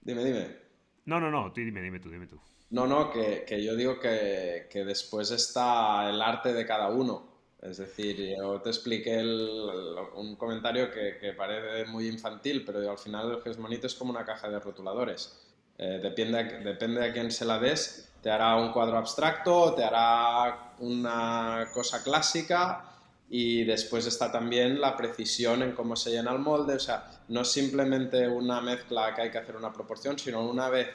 [0.00, 0.56] Dime, dime.
[1.04, 2.40] No, no, no, dime, dime tú, dime tú.
[2.70, 7.28] No, no, que, yo digo que, después está el arte de cada uno.
[7.60, 9.18] Es decir, yo te expliqué
[10.14, 14.48] un comentario que, parece muy infantil, pero al final el Gesmonito es como una caja
[14.48, 15.38] de rotuladores.
[15.78, 20.74] Eh, depende, depende a quién se la des, te hará un cuadro abstracto, te hará
[20.78, 22.89] una cosa clásica
[23.32, 27.42] y después está también la precisión en cómo se llena el molde, o sea, no
[27.42, 30.88] es simplemente una mezcla que hay que hacer una proporción, sino una vez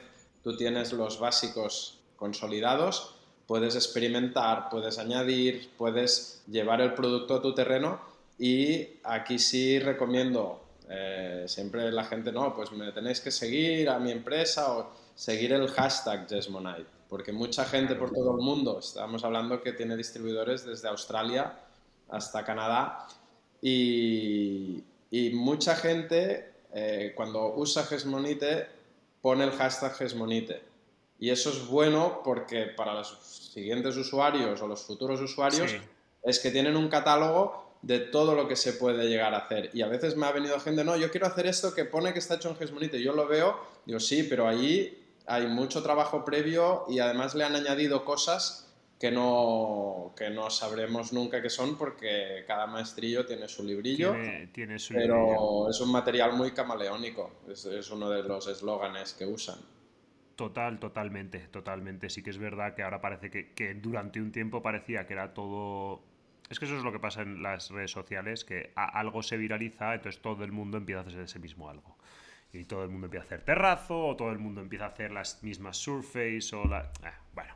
[0.43, 3.15] tú tienes los básicos consolidados,
[3.47, 8.01] puedes experimentar, puedes añadir, puedes llevar el producto a tu terreno
[8.37, 13.97] y aquí sí recomiendo, eh, siempre la gente, no, pues me tenéis que seguir a
[13.97, 19.23] mi empresa o seguir el hashtag Jesmonite, porque mucha gente por todo el mundo, estamos
[19.23, 21.61] hablando que tiene distribuidores desde Australia,
[22.09, 23.07] hasta Canadá.
[23.61, 24.83] Y,
[25.33, 28.67] mucha gente, eh, cuando usa Gesmonite,
[29.21, 30.61] pone el hashtag Gesmonite.
[31.19, 33.17] Y eso es bueno porque para los
[33.53, 35.73] siguientes usuarios o los futuros usuarios
[36.23, 39.69] es que tienen un catálogo de todo lo que se puede llegar a hacer.
[39.73, 42.19] Y a veces me ha venido gente, no, yo quiero hacer esto que pone que
[42.19, 43.01] está hecho en Gesmonite.
[43.01, 47.55] Yo lo veo, digo, sí, pero allí hay mucho trabajo previo y además le han
[47.55, 48.64] añadido cosas
[48.99, 54.15] que no, que no sabremos nunca qué son porque cada maestrillo tiene su librillo.
[54.53, 59.25] Tiene, su pero es un material muy camaleónico, es, es uno de los eslóganes que
[59.25, 59.57] usan.
[60.35, 62.09] Total, totalmente, totalmente.
[62.09, 65.33] Sí que es verdad que ahora parece que, que, durante un tiempo parecía que era
[65.33, 66.03] todo...
[66.49, 69.95] Es que eso es lo que pasa en las redes sociales, que algo se viraliza,
[69.95, 71.97] entonces todo el mundo empieza a hacer ese mismo algo.
[72.53, 75.11] Y todo el mundo empieza a hacer terrazo, o todo el mundo empieza a hacer
[75.11, 76.91] las mismas surface, o la...
[77.03, 77.54] Eh, bueno,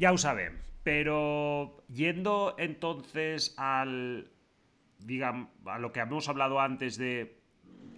[0.00, 0.58] ya lo saben.
[0.82, 4.30] Pero yendo entonces al,
[4.98, 7.38] digamos, a lo que hemos hablado antes de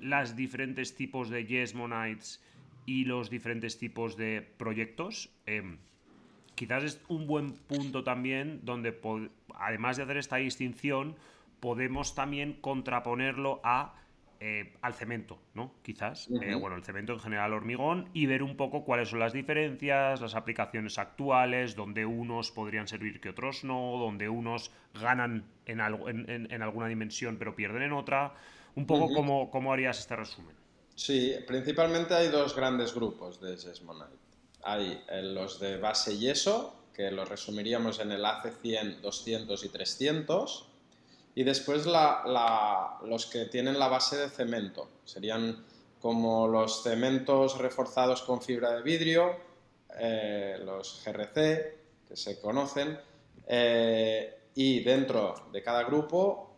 [0.01, 2.43] los diferentes tipos de Yes Monites
[2.85, 5.79] y los diferentes tipos de proyectos, em,
[6.57, 8.99] quizás es un buen punto también donde,
[9.55, 11.15] además de hacer esta distinción,
[11.61, 13.95] podemos también contraponerlo a
[14.45, 15.73] eh, al cemento, ¿no?
[15.83, 16.29] Quizás.
[16.43, 20.21] Eh, bueno, el cemento en general hormigón y ver un poco cuáles son las diferencias,
[20.21, 26.09] las aplicaciones actuales, donde unos podrían servir que otros no, donde unos ganan en, algo,
[26.09, 28.35] en, alguna dimensión pero pierden en otra.
[28.75, 29.15] Un poco
[29.49, 30.57] cómo, harías este resumen.
[30.97, 34.19] Sí, principalmente hay dos grandes grupos de Sesmonite.
[34.65, 40.72] Hay eh, los de base yeso, que los resumiríamos en el AC100, 200 y 300
[41.35, 44.89] y después los que tienen la base de cemento.
[45.05, 45.65] Serían
[46.01, 49.37] como los cementos reforzados con fibra de vidrio,
[49.99, 52.99] eh, los GRC, que se conocen.
[53.47, 56.57] Eh, y dentro de cada grupo,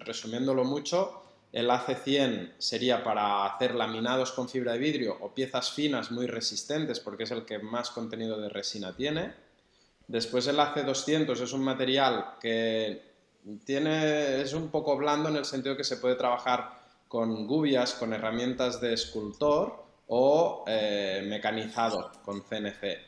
[0.00, 6.10] resumiéndolo mucho, el AC100 sería para hacer laminados con fibra de vidrio o piezas finas
[6.10, 9.34] muy resistentes porque es el que más contenido de resina tiene.
[10.06, 13.13] Después el AC200 es un material que
[13.64, 18.12] tiene, es un poco blando en el sentido que se puede trabajar con gubias, con
[18.12, 22.98] herramientas de escultor o eh, mecanizado con CNC.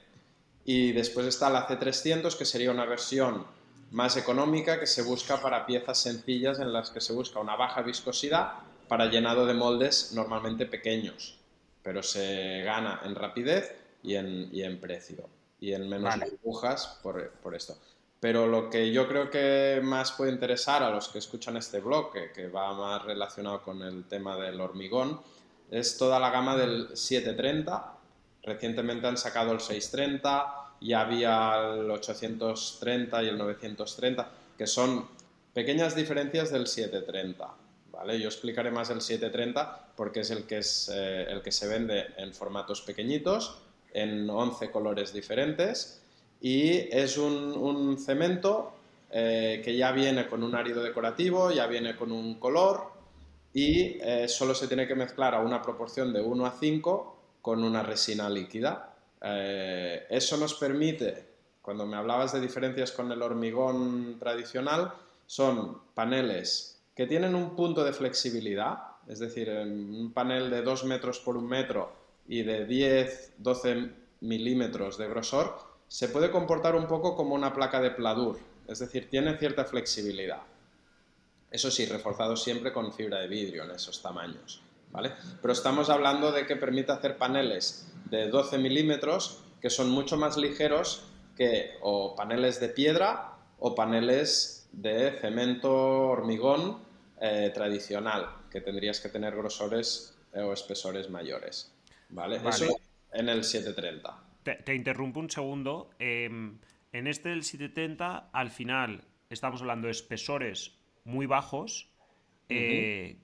[0.64, 3.46] Y después está el AC300 que sería una versión
[3.90, 7.82] más económica que se busca para piezas sencillas en las que se busca una baja
[7.82, 8.54] viscosidad
[8.88, 11.38] para llenado de moldes normalmente pequeños,
[11.82, 15.28] pero se gana en rapidez y en, precio
[15.60, 17.76] y en menos burbujas por, esto.
[18.20, 22.12] Pero lo que yo creo que más puede interesar a los que escuchan este blog,
[22.12, 25.20] que, va más relacionado con el tema del hormigón,
[25.70, 27.92] es toda la gama del 730.
[28.42, 30.46] Recientemente han sacado el 630,
[30.80, 35.08] ya había el 830 y el 930, que son
[35.52, 37.48] pequeñas diferencias del 730.
[37.90, 38.20] ¿vale?
[38.20, 42.06] Yo explicaré más el 730 porque es el que, es, eh, el que se vende
[42.16, 43.58] en formatos pequeñitos,
[43.92, 46.02] en 11 colores diferentes,
[46.40, 48.72] y es un, cemento
[49.10, 52.96] eh, que ya viene con un árido decorativo, ya viene con un color,
[53.52, 57.64] y eh, solo se tiene que mezclar a una proporción de 1 a 5 con
[57.64, 58.94] una resina líquida.
[59.22, 61.26] Eh, eso nos permite,
[61.62, 64.92] cuando me hablabas de diferencias con el hormigón tradicional,
[65.26, 71.20] son paneles que tienen un punto de flexibilidad, es decir, un panel de 2 metros
[71.20, 71.92] por un metro
[72.26, 77.80] y de 10, 12 milímetros de grosor, se puede comportar un poco como una placa
[77.80, 80.42] de pladur, es decir, tiene cierta flexibilidad.
[81.50, 84.62] Eso sí, reforzado siempre con fibra de vidrio en esos tamaños.
[84.90, 85.12] ¿vale?
[85.40, 90.36] Pero estamos hablando de que permite hacer paneles de 12 milímetros que son mucho más
[90.36, 91.04] ligeros
[91.36, 96.78] que o paneles de piedra o paneles de cemento hormigón
[97.20, 101.72] eh, tradicional, que tendrías que tener grosores eh, o espesores mayores.
[102.10, 102.40] ¿Vale?
[102.46, 102.78] Eso
[103.12, 104.16] en el 730.
[104.54, 105.90] Te, interrumpo un segundo.
[105.98, 106.58] Em,
[106.92, 111.90] en este del 730, al final, estamos hablando de espesores muy bajos,
[112.48, 113.18] eh,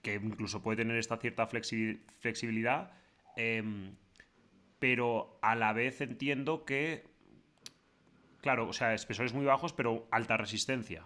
[0.00, 2.92] que incluso puede tener esta cierta flexibilidad.
[3.36, 3.96] Em,
[4.78, 7.04] pero a la vez entiendo que,
[8.40, 11.04] claro, o sea, espesores muy bajos, pero alta resistencia.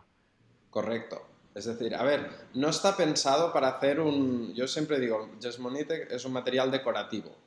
[0.70, 1.29] Correcto.
[1.57, 4.55] Es decir, a ver, no está pensado para hacer un...
[4.55, 7.45] Yo siempre digo, Jesmonite es un material decorativo.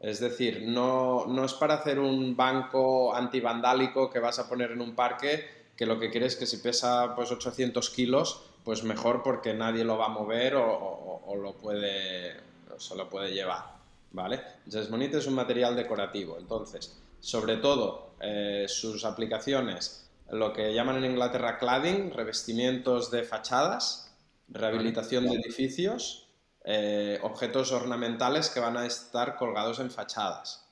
[0.00, 4.80] Es decir, no, no es para hacer un banco antivandálico que vas a poner en
[4.80, 5.44] un parque
[5.76, 9.84] que lo que quieres es que si pesa pues 800 kilos, pues mejor porque nadie
[9.84, 12.34] lo va a mover o, o lo puede,
[12.74, 13.76] o se lo puede llevar.
[14.16, 14.40] ¿vale?
[14.70, 21.12] Jasmonite es un material decorativo, entonces, sobre todo, eh, sus aplicaciones, lo que llaman en
[21.12, 24.10] Inglaterra cladding, revestimientos de fachadas,
[24.48, 26.25] rehabilitación de edificios,
[26.66, 30.68] eh, objetos ornamentales que van a estar colgados en fachadas,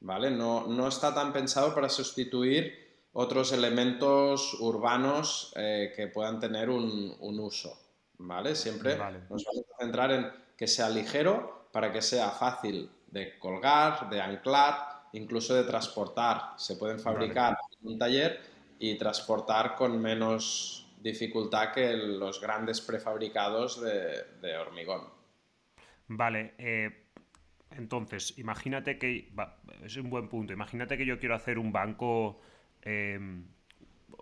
[0.00, 0.30] ¿vale?
[0.30, 7.16] No, no está tan pensado para sustituir otros elementos urbanos eh, que puedan tener un,
[7.20, 7.78] uso,
[8.18, 8.54] ¿vale?
[8.54, 8.98] Siempre
[9.30, 14.20] nos vamos a centrar en que sea ligero, para que sea fácil de colgar, de
[14.20, 16.54] anclar, incluso de transportar.
[16.56, 18.40] Se pueden fabricar en un taller
[18.78, 25.15] y transportar con menos dificultad que los grandes prefabricados de, hormigón.
[26.08, 27.06] Vale, eh,
[27.70, 29.32] entonces, imagínate que,
[29.82, 32.40] es un buen punto, imagínate que yo quiero hacer un banco,
[32.82, 33.44] em,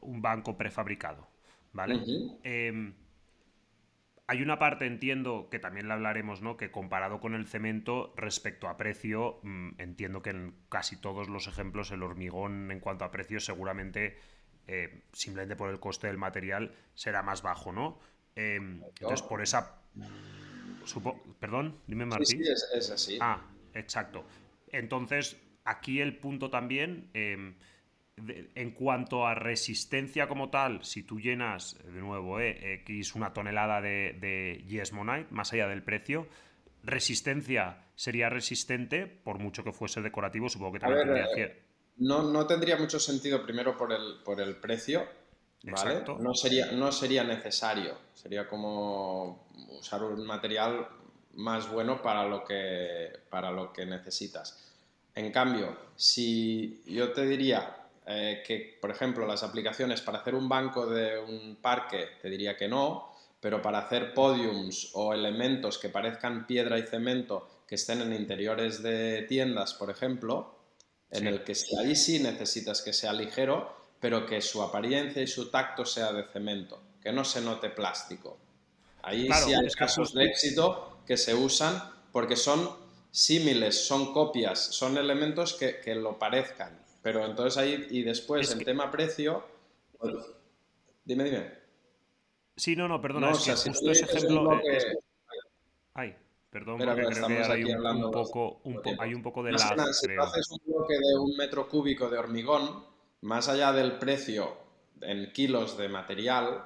[0.01, 1.29] un banco prefabricado,
[1.73, 2.01] ¿vale?
[4.27, 6.57] hay una parte, entiendo, que también la hablaremos, ¿no?
[6.57, 11.47] Que comparado con el cemento, respecto a precio, mm, entiendo que en casi todos los
[11.47, 14.17] ejemplos el hormigón en cuanto a precio seguramente,
[14.67, 17.99] eh, simplemente por el coste del material, será más bajo, ¿no?
[18.35, 19.83] Em, entonces, por esa...
[21.41, 22.45] Perdón, dime Martín.
[22.45, 23.19] Sí, es, así.
[23.21, 23.43] Ah,
[23.75, 24.25] exacto.
[24.69, 27.11] Entonces, aquí el punto también...
[27.15, 27.55] Em,
[28.17, 33.81] en cuanto a resistencia como tal, si tú llenas, de nuevo, eh, X una tonelada
[33.81, 36.29] de, de Yesmonite, más allá del precio,
[36.85, 41.27] resistencia sería resistente, por mucho que fuese decorativo, supongo que también tendría...
[41.37, 41.63] Eh,
[41.97, 45.07] no, no, tendría mucho sentido primero por el, por el precio,
[45.65, 46.03] ¿vale?
[46.19, 50.87] No sería, no sería necesario, sería como usar un material
[51.35, 54.73] más bueno para lo que, para lo que necesitas.
[55.15, 60.49] En cambio, si yo te diría eh, que, por ejemplo, las aplicaciones para hacer un
[60.49, 65.89] banco de un parque, te diría que no, pero para hacer podiums o elementos que
[65.89, 70.55] parezcan piedra y cemento que estén en interiores de tiendas, por ejemplo,
[71.11, 75.51] en el que ahí sí necesitas que sea ligero, pero que su apariencia y su
[75.51, 78.39] tacto sea de cemento, que no se note plástico.
[79.05, 82.71] Ahí sí hay casos de éxito que se usan porque son
[83.11, 86.79] símiles, son copias, son elementos que, lo parezcan.
[87.03, 89.45] Pero entonces ahí, y después en tema precio,
[91.05, 91.53] dime, dime.
[92.57, 94.61] Sí, no, no, perdona, es que justo ese ejemplo...
[95.93, 96.17] Ay,
[96.51, 98.63] perdón, porque creo que hay un, poco,
[98.99, 99.59] hay un poco de la...
[99.59, 102.85] Si haces un bloque de un metro cúbico de hormigón,
[103.21, 104.57] más allá del precio
[105.01, 106.65] en kilos de material,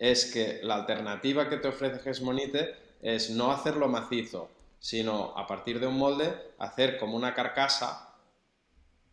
[0.00, 5.78] es que la alternativa que te ofrece Gesmonite es no hacerlo macizo, sino a partir
[5.78, 8.16] de un molde hacer como una carcasa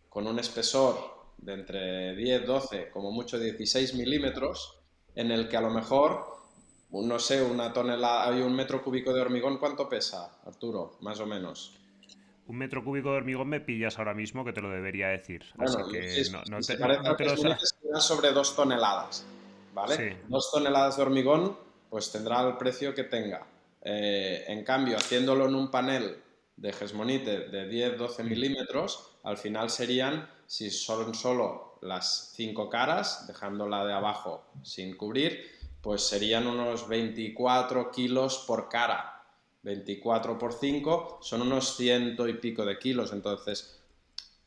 [0.08, 0.98] con un espesor
[1.38, 4.80] de entre 10, 12, como mucho 16 milímetros,
[5.14, 6.26] en el que a lo mejor,
[6.92, 10.98] no sé, una tonelada, hay un metro cúbico de hormigón, ¿cuánto pesa, Arturo?
[11.02, 11.78] Más o menos.
[12.48, 15.44] Un metro cúbico de hormigón me pillas ahora mismo que te lo debería decir.
[15.58, 16.62] Así que no,
[17.18, 19.26] te, lo sobre dos toneladas,
[19.78, 20.18] ¿vale?
[20.28, 21.56] Dos toneladas de hormigón,
[21.90, 23.46] pues tendrá el precio que tenga.
[23.84, 26.18] Eh, en cambio, haciéndolo en un panel
[26.56, 28.28] de Gesmonite de 10-12 mm.
[28.28, 34.98] milímetros, al final serían, si son solo las cinco caras, dejando la de abajo sin
[34.98, 35.46] cubrir,
[35.82, 39.14] pues serían unos 24 kilos por cara.
[39.62, 43.14] 24 por 5 son unos ciento y pico de kilos.
[43.14, 43.80] Entonces,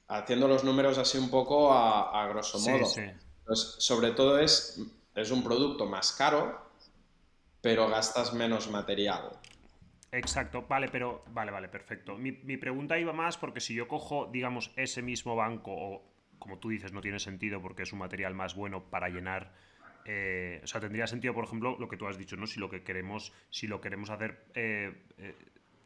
[0.08, 2.86] haciendo los números así un poco a, grosso modo.
[3.46, 4.80] Pues, sobre todo es,
[5.20, 6.70] es un producto más caro,
[7.60, 9.38] pero gastas menos material.
[10.12, 12.16] Exacto, vale, pero vale, vale, perfecto.
[12.16, 16.02] Mi, pregunta iba más porque si yo cojo, digamos, ese mismo banco, o
[16.38, 19.52] como tú dices, no tiene sentido porque es un material más bueno para llenar.
[20.04, 22.46] Eh, o sea, tendría sentido, por ejemplo, lo que tú has dicho, ¿no?
[22.46, 25.34] Si lo que queremos, si lo queremos hacer eh, eh,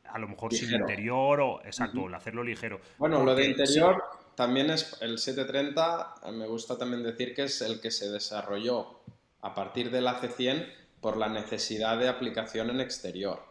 [0.04, 2.80] a lo mejor sin interior o exacto, hacerlo ligero.
[2.98, 4.02] Bueno, lo de interior
[4.34, 9.00] también es el 730, me gusta también decir que es el que se desarrolló
[9.44, 10.66] a partir del AC100
[11.02, 13.42] por la necesidad de aplicación en exterior,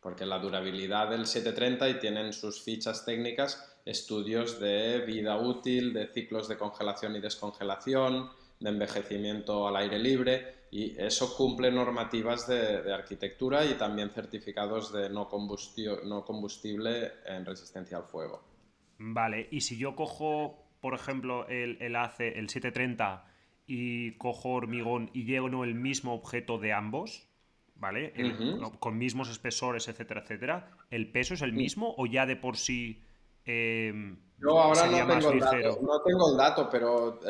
[0.00, 6.06] porque la durabilidad del 730 y tienen sus fichas técnicas estudios de vida útil, de
[6.06, 12.90] ciclos de congelación y descongelación, de envejecimiento al aire libre y eso cumple normativas de,
[12.90, 15.28] arquitectura y también certificados de no,
[16.04, 18.42] no combustible en resistencia al fuego.
[18.96, 23.35] Vale, y si yo cojo, por ejemplo, el, el ACE, el 730
[23.66, 27.28] y cojo hormigón y lleno el mismo objeto de ambos,
[27.74, 28.12] ¿vale?
[28.78, 33.02] Con mismos espesores, etcétera, etcétera, ¿el peso es el mismo o ya de por sí
[33.44, 37.20] em, Yo ahora no tengo, el dato, no tengo el dato, pero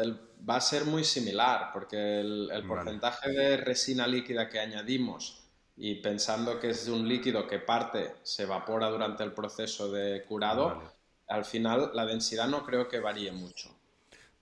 [0.48, 5.42] va a ser muy similar, porque el, porcentaje de resina líquida que añadimos
[5.76, 10.82] y pensando que es un líquido que parte, se evapora durante el proceso de curado,
[11.28, 13.75] al final la densidad no creo que varíe mucho.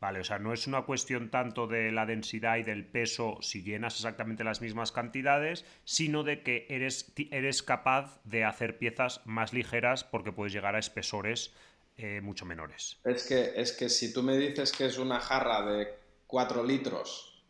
[0.05, 3.62] Vale, o sea, no es una cuestión tanto de la densidad y del peso si
[3.62, 9.55] llenas exactamente las mismas cantidades, sino de que eres, eres capaz de hacer piezas más
[9.55, 11.55] ligeras porque puedes llegar a espesores
[11.96, 12.98] eh, mucho menores.
[13.02, 15.94] Es que, es que si tú me dices que es una jarra de
[16.26, 17.42] 4 litros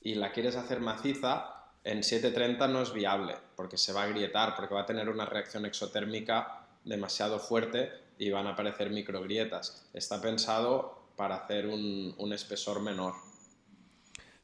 [0.00, 4.56] y la quieres hacer maciza, en 730 no es viable porque se va a agrietar,
[4.56, 9.86] porque va a tener una reacción exotérmica demasiado fuerte y van a aparecer microgrietas.
[9.92, 13.14] Está pensado para hacer un, espesor menor.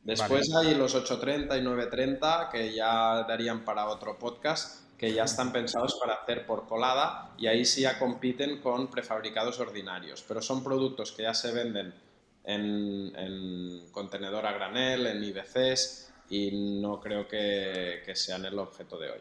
[0.03, 5.53] Después hay los 830 y 930 que ya darían para otro podcast, que ya están
[5.53, 10.65] pensados para hacer por colada y ahí sí ya compiten con prefabricados ordinarios, pero son
[10.65, 11.95] productos que ya se venden
[12.43, 19.11] en, contenedor a granel, en IBCs y no creo que, que sean el objeto de
[19.13, 19.21] hoy.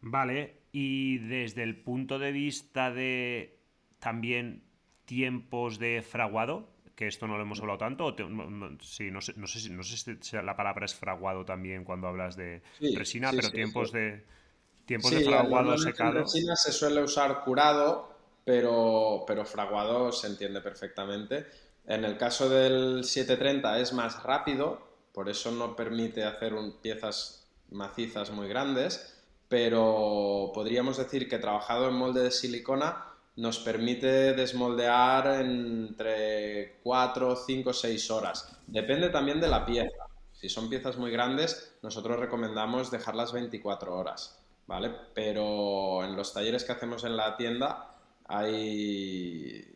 [0.00, 3.60] Vale, y desde el punto de vista de
[3.98, 4.63] también
[5.04, 8.14] tiempos de fraguado, que esto no lo hemos hablado tanto.
[8.80, 12.36] sí, no sé, no sé, no sé si la palabra es fraguado también cuando hablas
[12.36, 12.62] de
[12.94, 14.24] resina, pero tiempos de
[14.86, 16.18] tiempos de fraguado secado.
[16.18, 21.46] En resina se suele usar curado, pero, pero fraguado se entiende perfectamente.
[21.86, 28.30] En el caso del 730 es más rápido, por eso no permite hacer piezas macizas
[28.30, 36.78] muy grandes, pero podríamos decir que trabajado en molde de silicona nos permite desmoldear entre
[36.82, 38.56] 4, 5, 6 horas.
[38.66, 40.04] Depende también de la pieza.
[40.32, 44.92] Si son piezas muy grandes, nosotros recomendamos dejarlas 24 horas, ¿vale?
[45.14, 49.70] Pero en los talleres que hacemos en la tienda hay...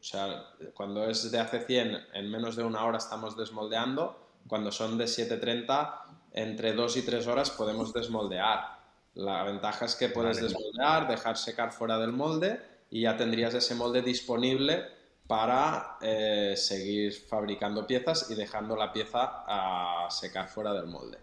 [0.00, 4.20] O sea, cuando es de hace 100, en menos de una hora estamos desmoldeando.
[4.46, 8.83] Cuando son de 730, entre 2 y 3 horas podemos desmoldear.
[9.14, 12.60] La ventaja es que puedes desmoldear, dejar secar fuera del molde
[12.90, 14.84] y ya tendrías ese molde disponible
[15.26, 21.18] para eh, seguir fabricando piezas y dejando la pieza a secar fuera del molde.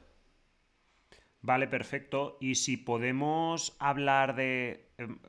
[1.41, 2.37] Vale, perfecto.
[2.39, 5.19] Y si podemos hablar de, em,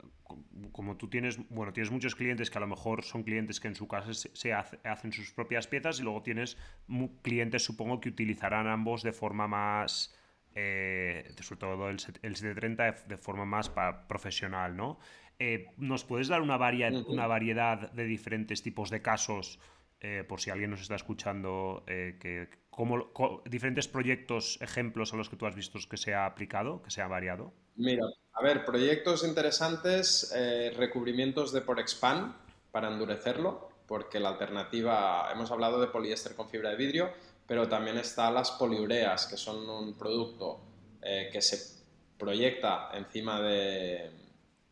[0.71, 3.75] como tú tienes, bueno, tienes muchos clientes que a lo mejor son clientes que en
[3.75, 6.57] su casa se, hacen sus propias piezas y luego tienes
[7.23, 10.15] clientes, supongo, que utilizarán ambos de forma más,
[10.55, 13.71] eh, sobre todo el, el 730 de, forma más
[14.09, 14.99] profesional, ¿no?
[15.39, 16.57] Eh, ¿Nos puedes dar una,
[17.07, 19.59] una variedad de diferentes tipos de casos,
[20.01, 23.11] eh, por si alguien nos está escuchando, que, como,
[23.45, 27.03] diferentes proyectos, ejemplos a los que tú has visto que se ha aplicado, que se
[27.03, 27.53] ha variado?
[27.77, 32.35] Mira, a ver, proyectos interesantes, eh, recubrimientos de Porexpan
[32.71, 37.11] para endurecerlo, porque la alternativa, hemos hablado de poliéster con fibra de vidrio,
[37.53, 40.59] pero también están las poliureas, que son un producto
[41.03, 41.83] eh, que se
[42.17, 44.11] proyecta encima de,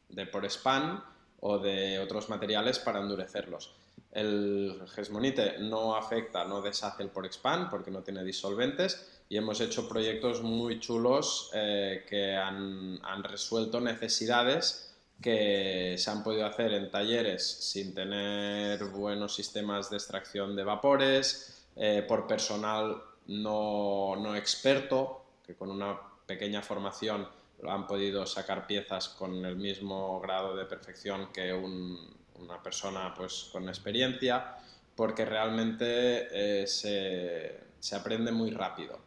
[0.09, 1.05] de Porespan
[1.41, 3.75] o de otros materiales para endurecerlos.
[4.11, 9.87] El Gesmonite no afecta, no deshace el Porexpan porque no tiene disolventes y hemos hecho
[9.87, 16.91] proyectos muy chulos eh, que han, han, resuelto necesidades que se han podido hacer en
[16.91, 25.25] talleres sin tener buenos sistemas de extracción de vapores, eh, por personal no, no, experto,
[25.43, 27.27] que con una pequeña formación
[27.67, 33.67] han podido sacar piezas con el mismo grado de perfección que una persona pues, con
[33.67, 34.57] experiencia,
[34.95, 36.29] porque realmente
[36.63, 39.01] eh, se, se aprende muy rápido.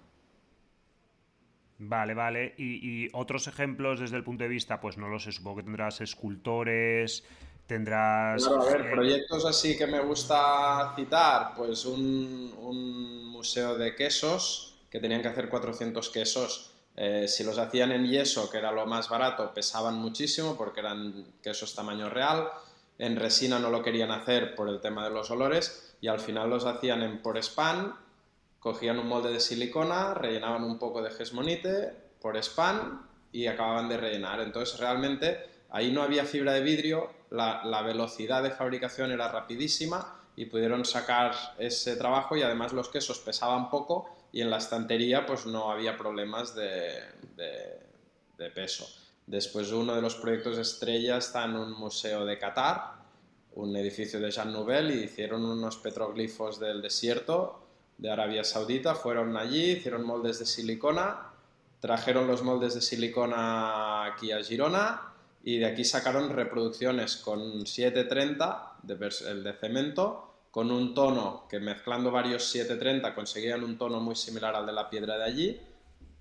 [1.78, 2.55] Vale, vale.
[2.57, 6.01] Y, otros ejemplos desde el punto de vista, pues no lo sé, supongo que tendrás
[6.01, 7.24] escultores,
[7.68, 8.45] tendrás...
[8.45, 13.95] Claro, a ver, eh, proyectos así que me gusta citar, pues un, un, museo de
[13.95, 16.72] quesos, que tenían que hacer 400 quesos.
[16.95, 21.26] Eh, si los hacían en yeso, que era lo más barato, pesaban muchísimo porque eran
[21.41, 22.49] quesos tamaño real.
[22.99, 26.49] En resina no lo querían hacer por el tema de los olores y al final
[26.49, 27.95] los hacían en por span
[28.64, 31.91] cogían un molde de silicona, rellenaban un poco de gesmonite
[32.22, 33.01] por span
[33.34, 34.39] y acababan de rellenar.
[34.39, 35.38] Entonces realmente
[35.70, 41.34] ahí no había fibra de vidrio, la, velocidad de fabricación era rapidísima y pudieron sacar
[41.58, 45.98] ese trabajo y además los quesos pesaban poco y en la estantería pues no había
[45.98, 47.02] problemas de,
[47.36, 48.86] de, peso.
[49.26, 52.96] Después uno de los proyectos estrella está en un museo de Qatar,
[53.56, 57.66] un edificio de Jean Nouvel y hicieron unos petroglifos del desierto
[57.98, 61.32] de Arabia Saudita, fueron allí, hicieron moldes de silicona,
[61.80, 65.12] trajeron los moldes de silicona aquí a Girona
[65.44, 71.60] y de aquí sacaron reproducciones con 730, de, el de cemento, con un tono que
[71.60, 75.62] mezclando varios 730 conseguían un tono muy similar al de la piedra de allí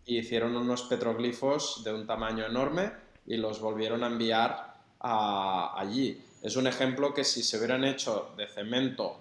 [0.04, 2.92] y hicieron unos petroglifos de un tamaño enorme
[3.24, 6.24] y los volvieron a enviar a, allí.
[6.42, 9.18] Es un ejemplo que si se hubieran hecho de cemento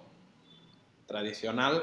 [1.06, 1.80] tradicional,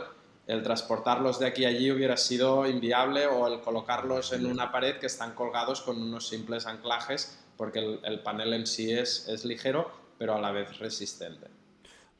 [0.47, 4.97] el transportarlos de aquí a allí hubiera sido inviable o el colocarlos en una pared
[4.97, 9.91] que están colgados con unos simples anclajes porque el, panel en sí es, es, ligero
[10.17, 11.47] pero a la vez resistente.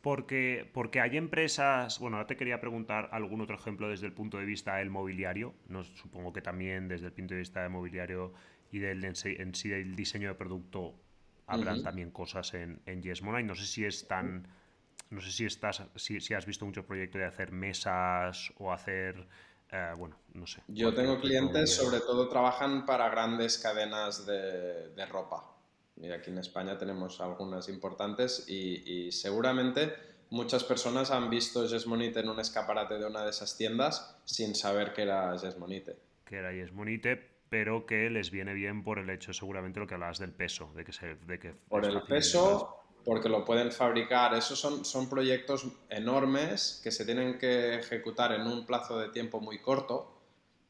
[0.02, 4.38] Porque, porque hay empresas, bueno, ahora te quería preguntar algún otro ejemplo desde el punto
[4.38, 8.34] de vista del mobiliario, no, supongo que también desde el punto de vista del mobiliario
[8.70, 10.94] y del, en, sí, del diseño de producto
[11.48, 14.46] habrán también cosas en, en Yesmona y no sé si es tan
[15.10, 19.26] no sé si estás, si, si has visto mucho proyecto de hacer mesas o hacer,
[19.72, 20.62] eh, bueno, no sé.
[20.68, 25.56] Yo tengo clientes, sobre todo trabajan para grandes cadenas de, de ropa.
[25.98, 29.94] Y aquí en España tenemos algunas importantes y, y, seguramente
[30.30, 34.94] muchas personas han visto Jesmonite en un escaparate de una de esas tiendas sin saber
[34.94, 35.98] que era Jesmonite.
[36.24, 40.20] Que era Jesmonite, pero que les viene bien por el hecho, seguramente lo que hablabas
[40.20, 42.79] del peso, de que se, de que por el peso
[43.10, 44.36] porque lo pueden fabricar.
[44.36, 49.42] Esos son, son proyectos enormes que se tienen que ejecutar en un plazo de tiempo
[49.42, 50.16] muy corto.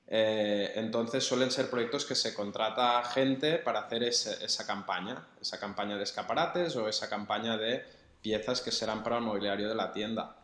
[0.08, 5.98] Eh, entonces suelen ser proyectos que se contrata gente para hacer esa campaña, esa campaña
[5.98, 7.84] de escaparates o esa campaña de
[8.22, 10.38] piezas que serán para el mobiliario de la tienda.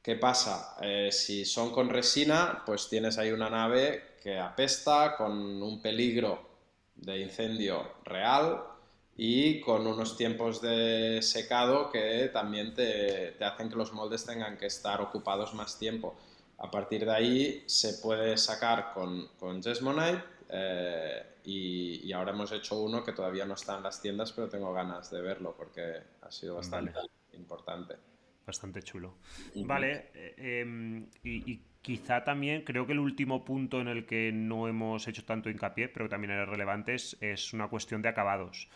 [0.00, 0.78] ¿Qué pasa?
[0.80, 6.48] Eh, si son con resina, pues tienes ahí una nave que apesta con un peligro
[6.96, 8.77] de incendio real,
[9.20, 14.56] y con unos tiempos de secado que también te, te, hacen que los moldes tengan
[14.56, 16.16] que estar ocupados más tiempo.
[16.58, 22.52] A partir de ahí se puede sacar con, con Jesmonite eh, y, y, ahora hemos
[22.52, 26.00] hecho uno que todavía no está en las tiendas, pero tengo ganas de verlo porque
[26.22, 26.92] ha sido bastante
[27.32, 27.96] importante.
[28.46, 29.16] Bastante chulo.
[29.56, 34.30] Vale, eh, em, y, y quizá también creo que el último punto en el que
[34.32, 38.10] no hemos hecho tanto hincapié, pero que también era relevante, es, es una cuestión de
[38.10, 38.68] acabados.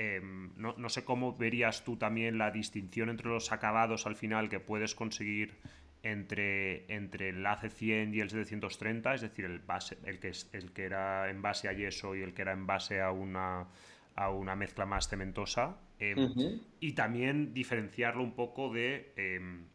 [0.00, 4.60] Em, no, sé cómo verías tú también la distinción entre los acabados al final que
[4.60, 5.56] puedes conseguir
[6.04, 10.70] entre, entre el AC100 y el 730, es decir, el, base, el, que, es, el
[10.70, 13.66] que era en base a yeso y el que era en base a una,
[14.14, 15.78] a una mezcla más cementosa.
[15.98, 19.66] Em, y también diferenciarlo un poco de em,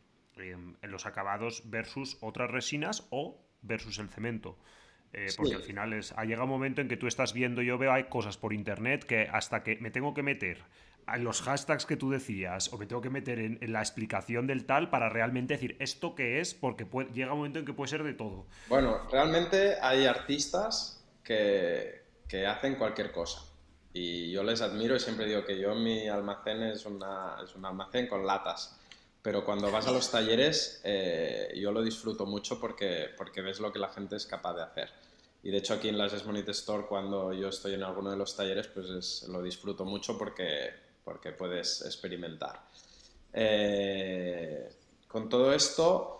[0.83, 4.57] los acabados versus otras resinas o versus el cemento.
[5.13, 7.77] Eh, porque al final es, ha llegado un momento en que tú estás viendo, yo
[7.77, 10.63] veo, hay cosas por internet que hasta que me tengo que meter
[11.07, 14.65] en los hashtags que tú decías o me tengo que meter en, la explicación del
[14.65, 18.03] tal para realmente decir esto qué es, porque llega un momento en que puede ser
[18.03, 18.47] de todo.
[18.69, 23.41] Bueno, realmente hay artistas que, que hacen cualquier cosa.
[23.93, 27.63] Y yo les admiro y siempre digo que yo mi almacén es, una, es un
[27.63, 28.79] almacén con latas.
[29.23, 33.71] Pero cuando vas a los talleres, eh, yo lo disfruto mucho porque, porque ves lo
[33.71, 34.89] que la gente es capaz de hacer.
[35.41, 38.35] Y de hecho aquí en la Money Store, cuando yo estoy en alguno de los
[38.35, 40.71] talleres, pues lo disfruto mucho porque,
[41.05, 42.63] porque puedes experimentar.
[43.31, 44.69] Eh,
[45.07, 46.19] con todo esto,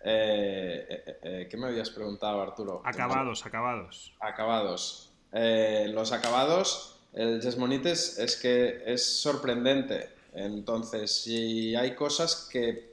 [0.00, 2.80] eh, ¿qué me habías preguntado, Arturo?
[2.82, 4.14] Acabados, acabados.
[4.20, 5.12] Acabados.
[5.32, 12.92] los acabados, el Jesmonites es que es sorprendente entonces, si hay cosas que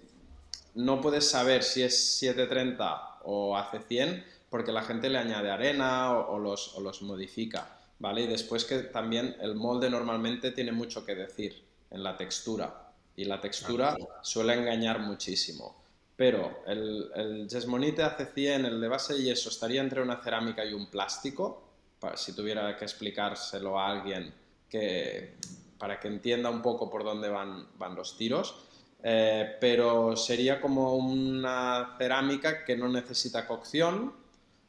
[0.75, 6.13] no puedes saber si es 730 o hace 100 porque la gente le añade arena
[6.13, 8.21] o, los, modifica, ¿vale?
[8.21, 11.61] Y después que también el molde normalmente tiene mucho que decir
[11.91, 15.83] en la textura y la textura suele engañar muchísimo.
[16.15, 20.63] Pero el, el Jesmonite hace 100, el de base y eso estaría entre una cerámica
[20.63, 21.63] y un plástico,
[22.15, 24.33] si tuviera que explicárselo a alguien
[24.69, 25.35] que
[25.85, 28.55] para que entienda un poco por dónde van, van los tiros.
[29.03, 34.11] Eh, pero sería como una cerámica que no necesita cocción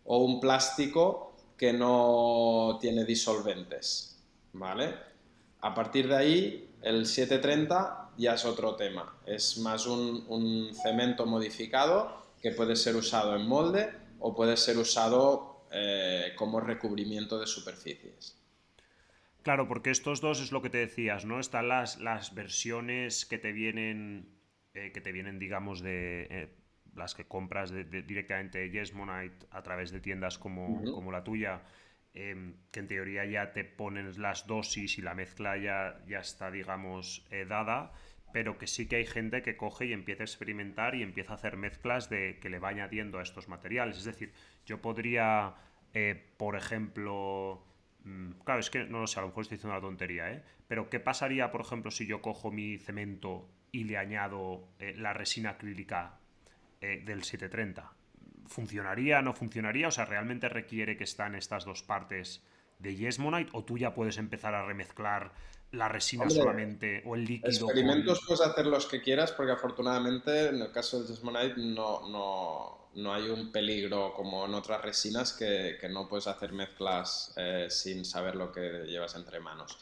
[0.05, 4.95] o un plástico que no tiene disolventes, ¿vale?
[5.63, 9.17] A partir de ahí, el 730 ya es otro tema.
[9.25, 13.91] Es más un, cemento modificado que puede ser usado en molde
[14.21, 18.36] o puede ser usado eh, como recubrimiento de superficies.
[19.47, 21.39] Claro, porque estos dos es lo que te decías, ¿no?
[21.39, 24.29] Están las, las versiones que te vienen,
[24.75, 26.49] eh, que te vienen, digamos, de eh,
[26.97, 31.63] las que compras de, directamente Yesmonite a través de tiendas como, como la tuya,
[32.13, 36.51] em, que en teoría ya te ponen las dosis y la mezcla ya, ya está,
[36.51, 37.93] digamos, eh, dada,
[38.33, 41.37] pero que sí que hay gente que coge y empieza a experimentar y empieza a
[41.37, 43.97] hacer mezclas de que le va añadiendo a estos materiales.
[43.99, 44.33] Es decir,
[44.65, 45.55] yo podría,
[46.37, 47.65] por ejemplo
[48.45, 50.43] claro, es que no lo sé, a lo mejor estoy diciendo una tontería, ¿eh?
[50.69, 55.13] Pero ¿qué pasaría, por ejemplo, si yo cojo mi cemento y le añado eh, la
[55.13, 56.19] resina acrílica
[56.81, 57.93] eh, del 730?
[58.47, 59.89] ¿Funcionaría, no funcionaría?
[59.89, 62.45] O sea, ¿realmente requiere que están estas dos partes
[62.79, 65.33] de Yesmonite o tú ya puedes empezar a remezclar
[65.73, 67.67] la resina solamente o el líquido?
[67.67, 72.86] Experimentos puedes hacer los que quieras porque afortunadamente en el caso del Yesmonite no, no,
[72.97, 78.05] no hay un peligro como en otras resinas que, no puedes hacer mezclas eh, sin
[78.05, 79.79] saber lo que llevas entre manos.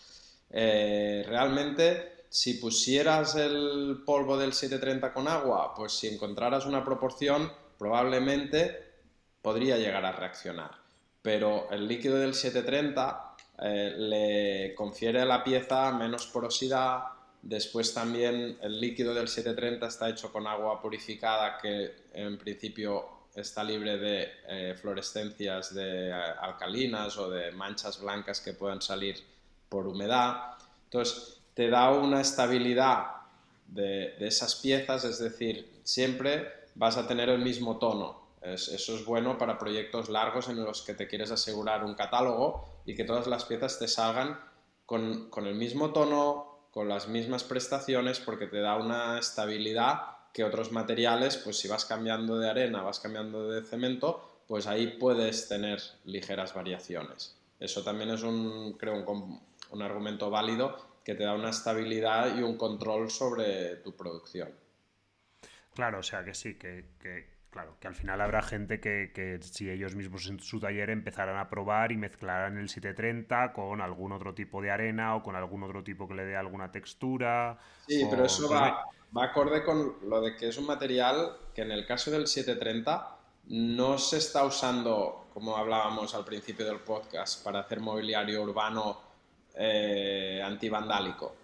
[0.50, 7.50] Eh, realmente, si pusieras el polvo del 730 con agua, pues si encontraras una proporción,
[7.78, 8.94] probablemente
[9.40, 10.72] podría llegar a reaccionar.
[11.22, 17.13] Pero el líquido del 730 eh, le confiere a la pieza menos porosidad,
[17.44, 23.62] Después también el líquido del 730 está hecho con agua purificada que en principio está
[23.62, 29.22] libre de eh, fluorescencias de eh, alcalinas o de manchas blancas que puedan salir
[29.68, 30.54] por humedad.
[30.84, 33.08] Entonces te da una estabilidad
[33.66, 38.24] de, esas piezas, es decir, siempre vas a tener el mismo tono.
[38.40, 42.94] eso es bueno para proyectos largos en los que te quieres asegurar un catálogo y
[42.94, 44.40] que todas las piezas te salgan
[44.86, 50.42] con, con el mismo tono, con las mismas prestaciones porque te da una estabilidad que
[50.42, 55.46] otros materiales, pues si vas cambiando de arena, vas cambiando de cemento, pues ahí puedes
[55.46, 57.38] tener ligeras variaciones.
[57.60, 62.42] Eso también es un, creo, un, un argumento válido que te da una estabilidad y
[62.42, 64.50] un control sobre tu producción.
[65.74, 66.84] Claro, o sea que sí, que,
[67.54, 71.48] Claro, que al final habrá gente que, si ellos mismos en su taller empezaran a
[71.48, 75.84] probar y mezclaran el 730 con algún otro tipo de arena o con algún otro
[75.84, 77.56] tipo que le dé alguna textura.
[77.86, 78.84] Sí, pero eso va,
[79.16, 83.18] va acorde con lo de que es un material que en el caso del 730
[83.50, 89.00] no se está usando, como hablábamos al principio del podcast, para hacer mobiliario urbano
[89.54, 91.36] eh, antivandálico.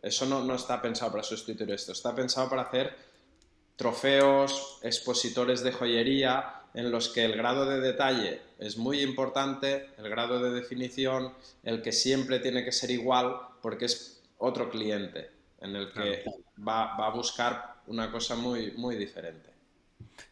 [0.00, 3.05] Eso no, no está pensado para sustituir esto, está pensado para hacer
[3.76, 10.10] trofeos, expositores de joyería, en los que el grado de detalle es muy importante, el
[10.10, 15.74] grado de definición, el que siempre tiene que ser igual, porque es otro cliente en
[15.74, 16.24] el que
[16.66, 19.50] va, a buscar una cosa muy, muy diferente.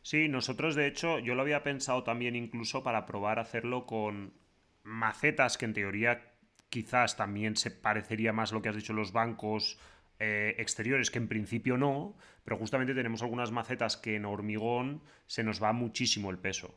[0.03, 4.35] Sí, nosotros de hecho, yo lo había pensado también incluso para probar hacerlo con
[4.83, 6.35] macetas que en teoría
[6.69, 9.79] quizás también se parecería más a lo que has dicho los bancos
[10.27, 15.45] eh, exteriores, que en principio no, pero justamente tenemos algunas macetas que en hormigón se
[15.45, 16.75] nos va muchísimo el peso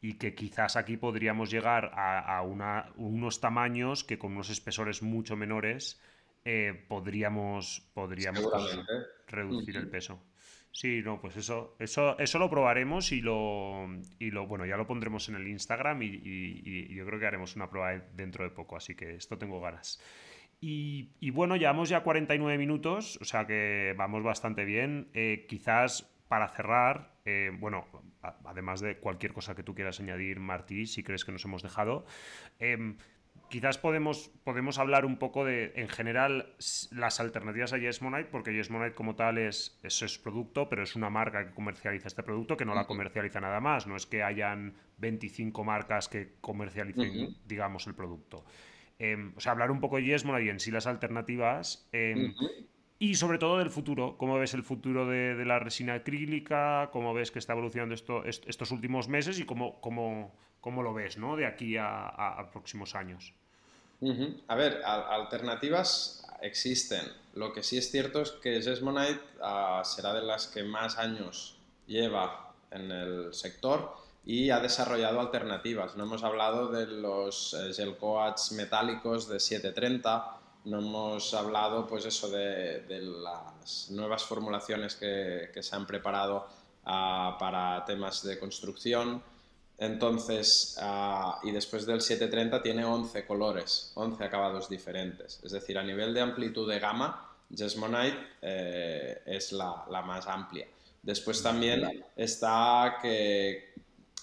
[0.00, 2.40] y que quizás aquí podríamos llegar a,
[2.96, 6.00] unos tamaños que con unos espesores mucho menores
[6.46, 8.48] eh, podríamos, podríamos
[9.26, 10.18] reducir el peso.
[10.72, 13.88] Sí, no, pues eso, eso, eso lo probaremos y lo,
[14.18, 17.68] y lo, bueno, ya lo pondremos en el Instagram y, yo creo que haremos una
[17.68, 20.00] prueba dentro de poco, así que esto tengo ganas.
[20.60, 25.08] Y, y bueno, llevamos ya 49 minutos, o sea que vamos bastante bien.
[25.14, 27.86] Eh, quizás para cerrar, eh, bueno,
[28.44, 32.04] además de cualquier cosa que tú quieras añadir, Martí, si crees que nos hemos dejado,
[32.58, 32.96] em,
[33.48, 36.54] quizás podemos, podemos hablar un poco de, en general,
[36.90, 41.46] las alternativas a Yesmonite, porque Yesmonite como tal es, es, producto, pero es una marca
[41.46, 43.86] que comercializa este producto, que no la comercializa nada más.
[43.86, 48.44] No es que hayan 25 marcas que comercialicen, digamos, el producto.
[48.98, 51.86] Em, o sea, hablar un poco de Yesmonite y en sí las alternativas.
[51.92, 52.34] Em,
[52.98, 57.30] y sobre todo del futuro, cómo ves el futuro de, la resina acrílica, cómo ves
[57.30, 61.36] que está evolucionando esto, estos últimos meses y cómo, cómo, cómo lo ves ¿no?
[61.36, 63.34] de aquí a, próximos años.
[64.48, 67.04] A ver, alternativas existen.
[67.34, 71.58] Lo que sí es cierto es que Jesmonite ah, será de las que más años
[71.86, 75.96] lleva en el sector y ha desarrollado alternativas.
[75.96, 82.04] No hemos hablado de los eh, gel coats metálicos de 730 no hemos hablado pues
[82.06, 86.46] eso de, las nuevas formulaciones que, se han preparado
[86.84, 89.22] ah, para temas de construcción.
[89.78, 95.40] Entonces, ah, y después del 730 tiene 11 colores, 11 acabados diferentes.
[95.44, 100.66] Es decir, a nivel de amplitud de gama, Jesmonite eh, es la, la, más amplia.
[101.00, 103.75] Después también está que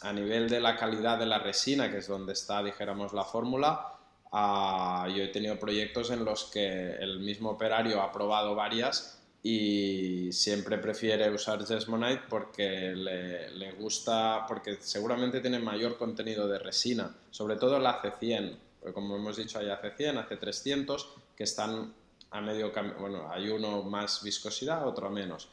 [0.03, 3.93] a nivel de la calidad de la resina, que es donde está, dijéramos, la fórmula,
[4.33, 10.77] yo he tenido proyectos en los que el mismo operario ha probado varias y siempre
[10.77, 17.77] prefiere usar Jesmonite porque le, gusta, porque seguramente tiene mayor contenido de resina, sobre todo
[17.77, 21.93] el AC100, porque como hemos dicho hay AC100, AC300, que están
[22.31, 25.49] a medio cambio, bueno, hay uno más viscosidad, otro menos.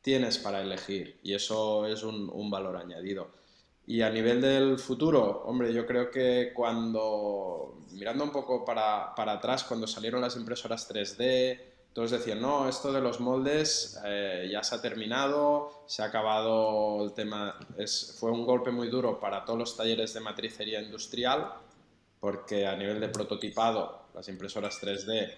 [0.00, 3.28] Tienes para elegir y eso es un, un valor añadido.
[3.88, 9.34] Y a nivel del futuro, hombre, yo creo que cuando, mirando un poco para, para
[9.34, 11.60] atrás, cuando salieron las impresoras 3D,
[11.92, 17.04] todos decían, no, esto de los moldes eh, ya se ha terminado, se ha acabado
[17.04, 17.56] el tema,
[18.18, 21.54] fue un golpe muy duro para todos los talleres de matricería industrial,
[22.18, 25.32] porque a nivel de prototipado las impresoras 3D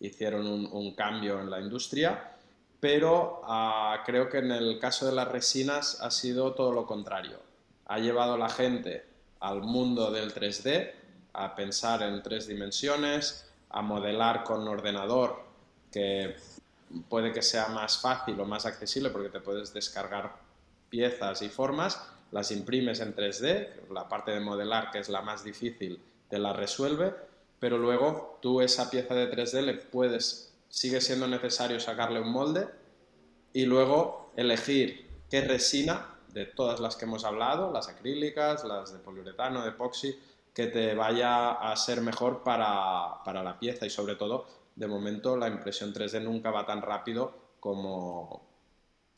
[0.00, 2.36] hicieron un, cambio en la industria,
[2.78, 7.45] pero ah, creo que en el caso de las resinas ha sido todo lo contrario
[7.86, 9.04] ha llevado a la gente
[9.40, 10.92] al mundo del 3D,
[11.32, 15.44] a pensar en tres dimensiones, a modelar con ordenador,
[15.92, 16.36] que
[17.08, 20.36] puede que sea más fácil o más accesible porque te puedes descargar
[20.88, 22.00] piezas y formas,
[22.32, 26.52] las imprimes en 3D, la parte de modelar que es la más difícil te la
[26.52, 27.14] resuelve,
[27.60, 32.66] pero luego tú esa pieza de 3D le puedes, sigue siendo necesario sacarle un molde
[33.52, 38.98] y luego elegir qué resina de todas las que hemos hablado, las acrílicas, las de
[38.98, 40.20] poliuretano, de epoxi,
[40.52, 45.48] que te vaya a ser mejor para, la pieza y sobre todo, de momento, la
[45.48, 48.42] impresión 3D nunca va tan rápido como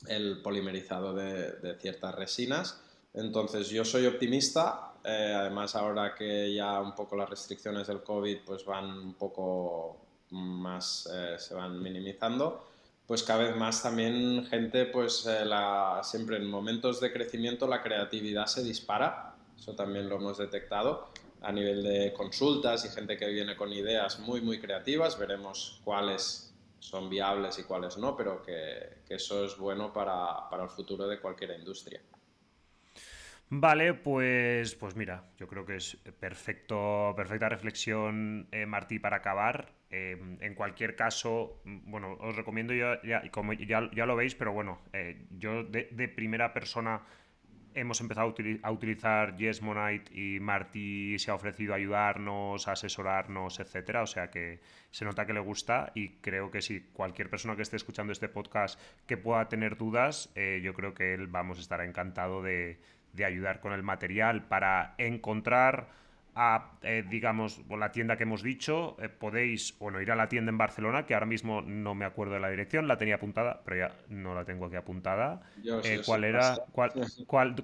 [0.06, 2.80] el polimerizado de, ciertas resinas.
[3.12, 8.42] Entonces yo soy optimista, eh, además ahora que ya un poco las restricciones del COVID
[8.46, 9.96] pues van un poco
[10.30, 12.64] más, eh, se van minimizando,
[13.08, 17.82] pues cada vez más también gente, pues eh, la, siempre en momentos de crecimiento la
[17.82, 21.08] creatividad se dispara, eso también lo hemos detectado
[21.40, 26.54] a nivel de consultas y gente que viene con ideas muy, muy creativas, veremos cuáles
[26.80, 31.58] son viables y cuáles no, pero que, eso es bueno para, el futuro de cualquier
[31.58, 32.02] industria.
[33.48, 39.77] Vale, pues, pues mira, yo creo que es perfecto, perfecta reflexión, eh, Martí, para acabar.
[39.90, 44.80] Em, en cualquier caso, bueno, os recomiendo ya, ya como ya, lo veis, pero bueno,
[44.92, 47.00] eh, yo de, primera persona
[47.74, 54.02] hemos empezado a, utilizar Yesmonite y Marty se ha ofrecido ayudarnos, a asesorarnos, etcétera.
[54.02, 54.60] O sea que
[54.90, 58.28] se nota que le gusta y creo que si cualquier persona que esté escuchando este
[58.28, 62.78] podcast que pueda tener dudas, eh, yo creo que él vamos a estar encantado de,
[63.14, 65.88] de ayudar con el material para encontrar
[66.40, 70.50] a, eh, digamos, la tienda que hemos dicho, eh, podéis, bueno, ir a la tienda
[70.50, 73.76] en Barcelona, que ahora mismo no me acuerdo de la dirección, la tenía apuntada, pero
[73.76, 75.42] ya no la tengo aquí apuntada.
[75.82, 76.92] Eh, ¿Cuál era, cuál,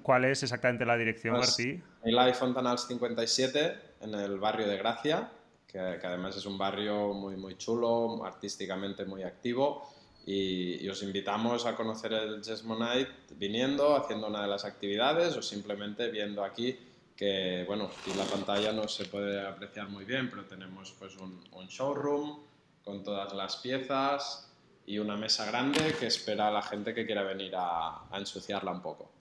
[0.03, 1.81] cuál, es exactamente la dirección, pues, Martí?
[2.03, 5.31] El iPhone Fontanals 57, en el barrio de Gracia,
[5.65, 9.89] que, además es un barrio muy, muy chulo, artísticamente muy activo.
[10.25, 15.41] Y, y, os invitamos a conocer el Jesmonite viniendo, haciendo una de las actividades o
[15.41, 16.77] simplemente viendo aquí
[17.15, 21.67] que bueno, aquí la pantalla no se puede apreciar muy bien, pero tenemos pues un,
[21.67, 22.39] showroom
[22.83, 24.51] con todas las piezas
[24.85, 28.81] y una mesa grande que espera a la gente que quiera venir a, ensuciarla un
[28.81, 29.11] poco.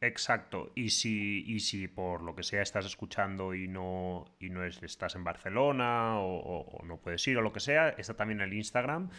[0.00, 0.70] Exacto.
[0.76, 5.16] Y si, y si por lo que sea estás escuchando y no, y no estás
[5.16, 9.10] en Barcelona o, no puedes ir o lo que sea, está también el Instagram,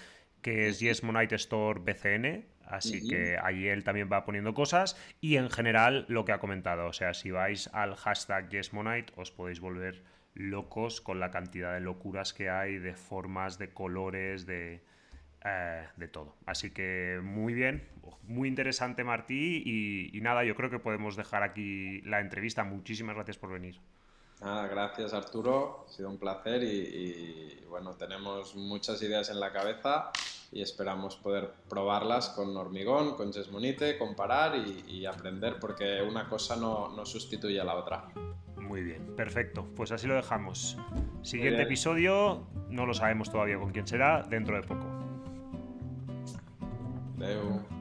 [0.41, 2.45] que es Yes Store BCN.
[2.65, 6.85] Así que ahí él también va poniendo cosas y en general lo que ha comentado,
[6.85, 10.03] o sea, si vais al hashtag YesMonite os podéis volver
[10.35, 14.83] locos con la cantidad de locuras que hay, de formas, de colores, de,
[15.45, 16.35] eh, de todo.
[16.45, 17.87] Así que muy bien,
[18.23, 22.63] muy interesante Martí y, nada, yo creo que podemos dejar aquí la entrevista.
[22.63, 23.79] Muchísimas gracias por venir.
[24.41, 30.11] Nada, gracias Arturo, ha sido un placer y bueno, tenemos muchas ideas en la cabeza
[30.51, 36.89] y esperamos poder probarlas con hormigón, con Jesmonite, comparar y, aprender porque una cosa no,
[36.95, 38.05] no, sustituye a la otra.
[38.57, 39.65] Muy bien, perfecto.
[39.75, 40.77] Pues así lo dejamos.
[41.21, 44.85] Siguiente episodio, no lo sabemos todavía con quién será, dentro de poco.
[47.17, 47.78] Adeu.